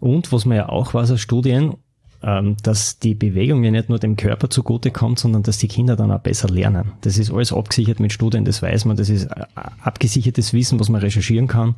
Und 0.00 0.32
was 0.32 0.44
man 0.44 0.56
ja 0.56 0.68
auch 0.68 0.94
weiß 0.94 1.10
aus 1.10 1.20
Studien, 1.20 1.74
ähm, 2.22 2.56
dass 2.62 2.98
die 2.98 3.14
Bewegung 3.14 3.62
ja 3.62 3.70
nicht 3.70 3.88
nur 3.88 3.98
dem 3.98 4.16
Körper 4.16 4.48
zugute 4.50 4.90
kommt, 4.90 5.18
sondern 5.18 5.42
dass 5.42 5.58
die 5.58 5.68
Kinder 5.68 5.96
dann 5.96 6.10
auch 6.10 6.20
besser 6.20 6.48
lernen. 6.48 6.92
Das 7.02 7.18
ist 7.18 7.30
alles 7.30 7.52
abgesichert 7.52 8.00
mit 8.00 8.12
Studien, 8.12 8.44
das 8.44 8.62
weiß 8.62 8.84
man, 8.86 8.96
das 8.96 9.08
ist 9.08 9.26
äh, 9.26 9.44
abgesichertes 9.82 10.52
Wissen, 10.52 10.80
was 10.80 10.88
man 10.88 11.00
recherchieren 11.00 11.46
kann. 11.46 11.74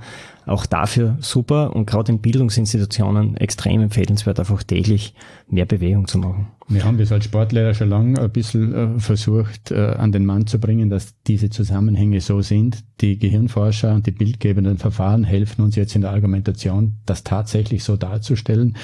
Auch 0.47 0.65
dafür 0.65 1.19
super 1.21 1.75
und 1.75 1.87
gerade 1.87 2.13
in 2.13 2.21
Bildungsinstitutionen 2.21 3.37
extrem 3.37 3.83
empfehlenswert, 3.83 4.39
einfach 4.39 4.63
täglich 4.63 5.15
mehr 5.49 5.67
Bewegung 5.67 6.07
zu 6.07 6.19
machen. 6.19 6.49
Wir 6.71 6.85
haben 6.85 6.99
das 6.99 7.13
als 7.13 7.25
Sportlehrer 7.25 7.73
schon 7.73 7.89
lange 7.89 8.21
ein 8.21 8.31
bisschen 8.31 8.75
äh, 8.75 9.01
versucht, 9.01 9.71
äh, 9.71 9.95
an 9.97 10.13
den 10.13 10.27
Mann 10.27 10.47
zu 10.47 10.61
bringen, 10.61 10.91
dass 10.91 11.15
diese 11.27 11.49
Zusammenhänge 11.49 12.21
so 12.21 12.43
sind. 12.43 12.85
Die 13.01 13.19
Gehirnforscher 13.19 13.95
und 13.95 14.07
die 14.07 14.11
bildgebenden 14.11 14.77
Verfahren 14.77 15.25
helfen 15.25 15.63
uns 15.63 15.77
jetzt 15.77 15.95
in 15.95 16.03
der 16.03 16.11
Argumentation, 16.11 16.99
das 17.07 17.25
tatsächlich 17.25 17.85
so 17.85 17.97
darzustellen. 17.97 18.77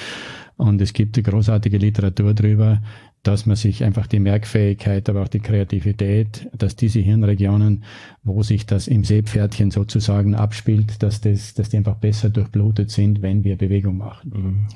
Und 0.57 0.81
es 0.81 0.93
gibt 0.93 1.15
eine 1.15 1.23
großartige 1.23 1.77
Literatur 1.77 2.33
darüber, 2.33 2.81
dass 3.27 3.47
man 3.47 3.55
sich 3.55 3.83
einfach 3.83 4.05
die 4.05 4.19
Merkfähigkeit, 4.19 5.09
aber 5.09 5.23
auch 5.23 5.27
die 5.27 5.39
Kreativität, 5.39 6.47
dass 6.55 6.75
diese 6.75 6.99
Hirnregionen, 6.99 7.83
wo 8.23 8.43
sich 8.43 8.67
das 8.67 8.87
im 8.87 9.03
Seepferdchen 9.03 9.71
sozusagen 9.71 10.35
abspielt, 10.35 11.01
dass 11.01 11.21
das, 11.21 11.55
dass 11.55 11.69
die 11.69 11.77
einfach 11.77 11.95
besser 11.95 12.29
durchblutet 12.29 12.91
sind, 12.91 13.23
wenn 13.23 13.43
wir 13.43 13.57
Bewegung 13.57 13.97
machen. 13.97 14.31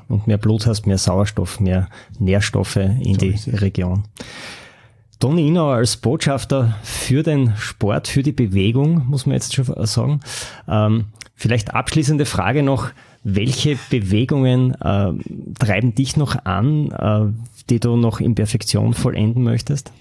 Mhm. 0.07 0.13
Und 0.15 0.27
mehr 0.27 0.39
Blut 0.39 0.65
hast, 0.65 0.87
mehr 0.87 0.97
Sauerstoff, 0.97 1.59
mehr 1.59 1.89
Nährstoffe 2.17 2.77
in 2.77 3.19
so 3.19 3.19
die 3.19 3.35
Region. 3.51 4.05
Toni 5.19 5.47
Inauer 5.47 5.75
als 5.75 5.97
Botschafter 5.97 6.77
für 6.81 7.21
den 7.21 7.53
Sport, 7.55 8.07
für 8.07 8.23
die 8.23 8.31
Bewegung, 8.31 9.05
muss 9.07 9.27
man 9.27 9.35
jetzt 9.35 9.53
schon 9.53 9.65
sagen. 9.85 10.21
Ähm, 10.67 11.05
vielleicht 11.35 11.75
abschließende 11.75 12.25
Frage 12.25 12.63
noch. 12.63 12.89
Welche 13.21 13.77
Bewegungen 13.89 14.73
äh, 14.75 15.11
treiben 15.59 15.93
dich 15.93 16.15
noch 16.15 16.45
an, 16.45 16.91
äh, 16.91 17.58
die 17.69 17.79
du 17.79 17.95
noch 17.95 18.19
in 18.19 18.35
Perfektion 18.35 18.93
vollenden 18.93 19.43
möchtest? 19.43 19.91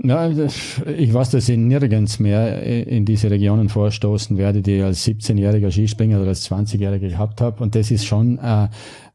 Ja, 0.00 0.30
ich 0.30 1.12
weiß, 1.12 1.30
dass 1.30 1.48
ich 1.48 1.58
nirgends 1.58 2.20
mehr 2.20 2.62
in 2.62 3.04
diese 3.04 3.32
Regionen 3.32 3.68
vorstoßen 3.68 4.38
werde, 4.38 4.62
die 4.62 4.76
ich 4.76 4.84
als 4.84 5.04
17-jähriger 5.04 5.72
Skispringer 5.72 6.20
oder 6.20 6.28
als 6.28 6.48
20-jähriger 6.48 7.08
gehabt 7.08 7.40
habe. 7.40 7.60
Und 7.60 7.74
das 7.74 7.90
ist 7.90 8.06
schon 8.06 8.38
äh, 8.38 8.68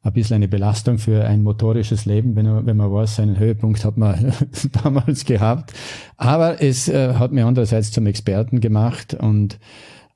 ein 0.04 0.14
bisschen 0.14 0.36
eine 0.36 0.50
Belastung 0.50 0.98
für 0.98 1.26
ein 1.26 1.42
motorisches 1.42 2.04
Leben, 2.04 2.36
wenn 2.36 2.46
man, 2.46 2.66
wenn 2.66 2.76
man 2.76 2.92
weiß, 2.92 3.16
seinen 3.16 3.40
Höhepunkt 3.40 3.86
hat 3.86 3.96
man 3.96 4.34
damals 4.84 5.24
gehabt. 5.24 5.72
Aber 6.18 6.62
es 6.62 6.90
äh, 6.90 7.14
hat 7.14 7.32
mir 7.32 7.46
andererseits 7.46 7.92
zum 7.92 8.06
Experten 8.06 8.60
gemacht 8.60 9.14
und 9.14 9.60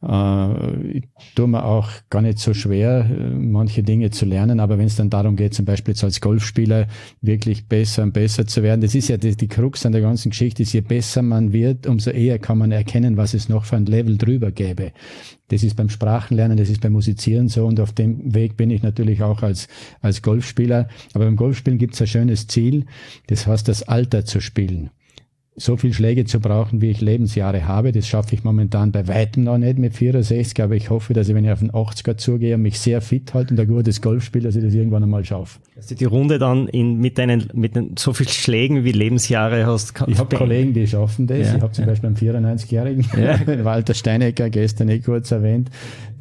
äh, 0.02 1.02
tue 1.36 1.48
mir 1.48 1.64
auch 1.64 1.90
gar 2.12 2.22
nicht 2.22 2.38
so 2.38 2.54
schwer, 2.54 3.10
äh, 3.10 3.30
manche 3.30 3.82
Dinge 3.82 4.12
zu 4.12 4.26
lernen, 4.26 4.60
aber 4.60 4.78
wenn 4.78 4.86
es 4.86 4.96
dann 4.96 5.10
darum 5.10 5.36
geht, 5.36 5.56
zum 5.56 5.66
Beispiel 5.66 5.94
jetzt 5.94 6.04
als 6.04 6.22
Golfspieler 6.22 6.88
wirklich 7.22 7.68
besser 7.68 8.04
und 8.04 8.14
besser 8.14 8.46
zu 8.46 8.62
werden, 8.62 8.82
das 8.82 8.94
ist 8.94 9.08
ja 9.08 9.18
die, 9.18 9.36
die 9.36 9.48
Krux 9.48 9.86
an 9.88 9.94
der 9.94 10.02
ganzen 10.02 10.30
Geschichte, 10.30 10.62
ist, 10.62 10.74
je 10.74 10.82
besser 10.82 11.24
man 11.24 11.52
wird, 11.52 11.88
umso 11.88 12.12
eher 12.12 12.38
kann 12.38 12.60
man 12.60 12.72
erkennen, 12.72 13.18
was 13.18 13.34
es 13.34 13.50
noch 13.50 13.66
für 13.66 13.78
ein 13.78 13.88
Level 13.88 14.18
drüber 14.18 14.52
gäbe. 14.52 14.92
Das 15.48 15.64
ist 15.64 15.76
beim 15.76 15.90
Sprachenlernen, 15.90 16.58
das 16.58 16.70
ist 16.70 16.82
beim 16.82 16.94
Musizieren 16.94 17.48
so 17.48 17.66
und 17.66 17.80
auf 17.80 17.94
dem 17.94 18.36
Weg 18.36 18.56
bin 18.56 18.70
ich 18.70 18.84
natürlich 18.84 19.24
auch 19.24 19.42
als, 19.42 19.68
als 20.02 20.22
Golfspieler. 20.22 20.90
Aber 21.14 21.26
beim 21.26 21.38
Golfspielen 21.38 21.80
gibt 21.80 21.96
es 21.96 22.02
ein 22.02 22.08
schönes 22.08 22.48
Ziel, 22.48 22.86
das 23.28 23.48
heißt, 23.48 23.68
das 23.68 23.84
Alter 23.84 24.26
zu 24.26 24.42
spielen 24.42 24.92
so 25.60 25.76
viel 25.76 25.92
Schläge 25.92 26.26
zu 26.26 26.40
brauchen, 26.40 26.82
wie 26.82 26.92
ich 26.92 27.02
Lebensjahre 27.02 27.68
habe. 27.68 27.92
Das 27.92 28.08
schaffe 28.08 28.36
ich 28.36 28.44
momentan 28.44 28.92
bei 28.92 29.08
weitem 29.08 29.44
noch 29.44 29.58
nicht 29.58 29.80
mit 29.80 29.96
64, 29.96 30.64
aber 30.64 30.76
ich 30.76 30.92
hoffe, 30.92 31.16
dass 31.16 31.28
ich, 31.30 31.36
wenn 31.36 31.44
ich 31.44 31.52
auf 31.52 31.60
den 31.60 31.72
80er 31.72 32.16
zugehe 32.16 32.56
und 32.56 32.62
mich 32.62 32.80
sehr 32.80 33.02
fit 33.02 33.34
halte 33.34 33.56
und 33.56 33.60
ein 33.60 33.68
gutes 33.68 34.00
Golf 34.00 34.24
spiele, 34.24 34.46
dass 34.46 34.56
ich 34.56 34.64
das 34.64 34.76
irgendwann 34.76 35.02
einmal 35.02 35.26
schaffe. 35.26 35.60
Dass 35.76 35.88
du 35.88 35.96
die 35.96 36.06
Runde 36.06 36.38
dann 36.38 36.68
in, 36.68 37.00
mit 37.00 37.18
deinen 37.18 37.50
mit 37.54 37.76
den, 37.76 37.96
so 37.98 38.14
viel 38.14 38.30
Schlägen 38.30 38.84
wie 38.84 38.92
Lebensjahre 38.92 39.66
hast. 39.66 39.94
Ich 40.06 40.20
habe 40.20 40.36
Kollegen, 40.36 40.74
die 40.74 40.86
schaffen 40.86 41.26
das. 41.26 41.40
Ja, 41.40 41.56
ich 41.56 41.62
habe 41.62 41.72
zum 41.72 41.86
ja. 41.86 41.90
Beispiel 41.90 42.08
einen 42.08 42.56
94-Jährigen, 42.56 43.06
ja. 43.20 43.64
Walter 43.66 43.96
Steinecker, 43.96 44.52
gestern 44.52 44.90
eh 44.90 45.00
kurz 45.00 45.32
erwähnt, 45.32 45.72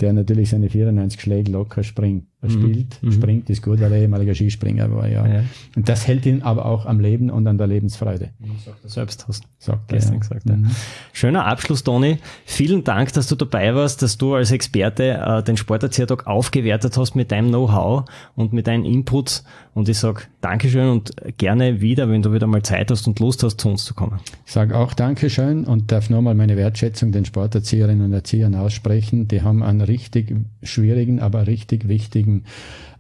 der 0.01 0.15
natürlich 0.15 0.49
seine 0.49 0.71
94 0.71 1.21
Schläge 1.21 1.53
locker 1.53 1.83
springt. 1.83 2.25
Er 2.43 2.51
mhm. 2.51 2.53
spielt, 2.53 3.03
mhm. 3.03 3.13
springt, 3.13 3.51
ist 3.51 3.63
gut, 3.63 3.81
weil 3.81 3.91
er 3.93 3.99
ehemaliger 3.99 4.35
Skispringer 4.35 4.95
war, 4.95 5.09
ja. 5.09 5.27
ja. 5.27 5.45
Und 5.75 5.89
das 5.89 6.07
hält 6.07 6.27
ihn 6.27 6.43
aber 6.43 6.67
auch 6.67 6.85
am 6.85 7.01
Leben 7.01 7.31
und 7.31 7.47
an 7.47 7.57
der 7.57 7.67
Lebensfreude. 7.67 8.31
Sagt 8.63 8.85
er 8.85 8.91
selbst, 8.91 9.27
hast 9.27 9.45
sagt 9.59 9.89
gestern 9.89 10.21
gesagt. 10.21 10.47
Ja. 10.47 10.57
Mhm. 10.57 10.71
Schöner 11.15 11.47
Abschluss, 11.47 11.83
Toni. 11.83 12.19
Vielen 12.45 12.85
Dank, 12.85 13.15
dass 13.15 13.29
du 13.29 13.37
dabei 13.37 13.75
warst, 13.75 14.03
dass 14.03 14.19
du 14.19 14.35
als 14.35 14.53
Experte 14.53 15.15
äh, 15.15 15.43
den 15.43 15.57
Sporterziehertag 15.57 16.27
aufgewertet 16.27 16.99
hast 16.99 17.15
mit 17.15 17.33
deinem 17.33 17.49
Know-how 17.49 18.05
und 18.35 18.53
mit 18.53 18.67
deinen 18.67 18.85
Inputs. 18.85 19.45
Und 19.77 19.89
ich 19.91 19.99
sag 19.99 20.29
Dankeschön 20.41 20.89
und 20.89 21.13
gerne 21.37 21.83
wieder, 21.83 22.09
wenn 22.09 22.23
du 22.23 22.33
wieder 22.33 22.47
mal 22.47 22.63
Zeit 22.63 22.91
hast 22.91 23.07
und 23.07 23.21
Lust 23.21 23.43
hast, 23.43 23.61
zu 23.61 23.69
uns 23.69 23.85
zu 23.85 23.93
kommen. 23.93 24.21
Ich 24.47 24.53
sage 24.53 24.75
auch 24.75 24.95
Dankeschön 24.95 25.65
und 25.65 25.93
darf 25.93 26.09
nochmal 26.09 26.35
meine 26.35 26.57
Wertschätzung 26.57 27.13
den 27.13 27.27
Sporterzieherinnen 27.27 28.07
und 28.07 28.15
Erziehern 28.15 28.55
aussprechen. 28.55 29.29
Die 29.29 29.43
haben 29.43 29.63
einen 29.63 29.83
richtig 29.83 30.35
schwierigen, 30.63 31.21
aber 31.21 31.47
richtig 31.47 31.89
wichtigen 31.89 32.45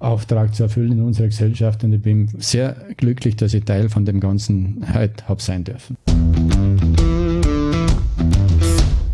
Auftrag 0.00 0.54
zu 0.54 0.64
erfüllen 0.64 0.92
in 0.92 1.00
unserer 1.00 1.28
Gesellschaft 1.28 1.82
und 1.82 1.94
ich 1.94 2.02
bin 2.02 2.28
sehr 2.36 2.76
glücklich, 2.98 3.36
dass 3.36 3.54
ich 3.54 3.64
Teil 3.64 3.88
von 3.88 4.04
dem 4.04 4.20
Ganzen 4.20 4.84
heute 4.92 5.26
habe 5.28 5.40
sein 5.40 5.64
dürfen. 5.64 5.96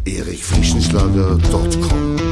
erichfrischenschlager.com 0.05 2.32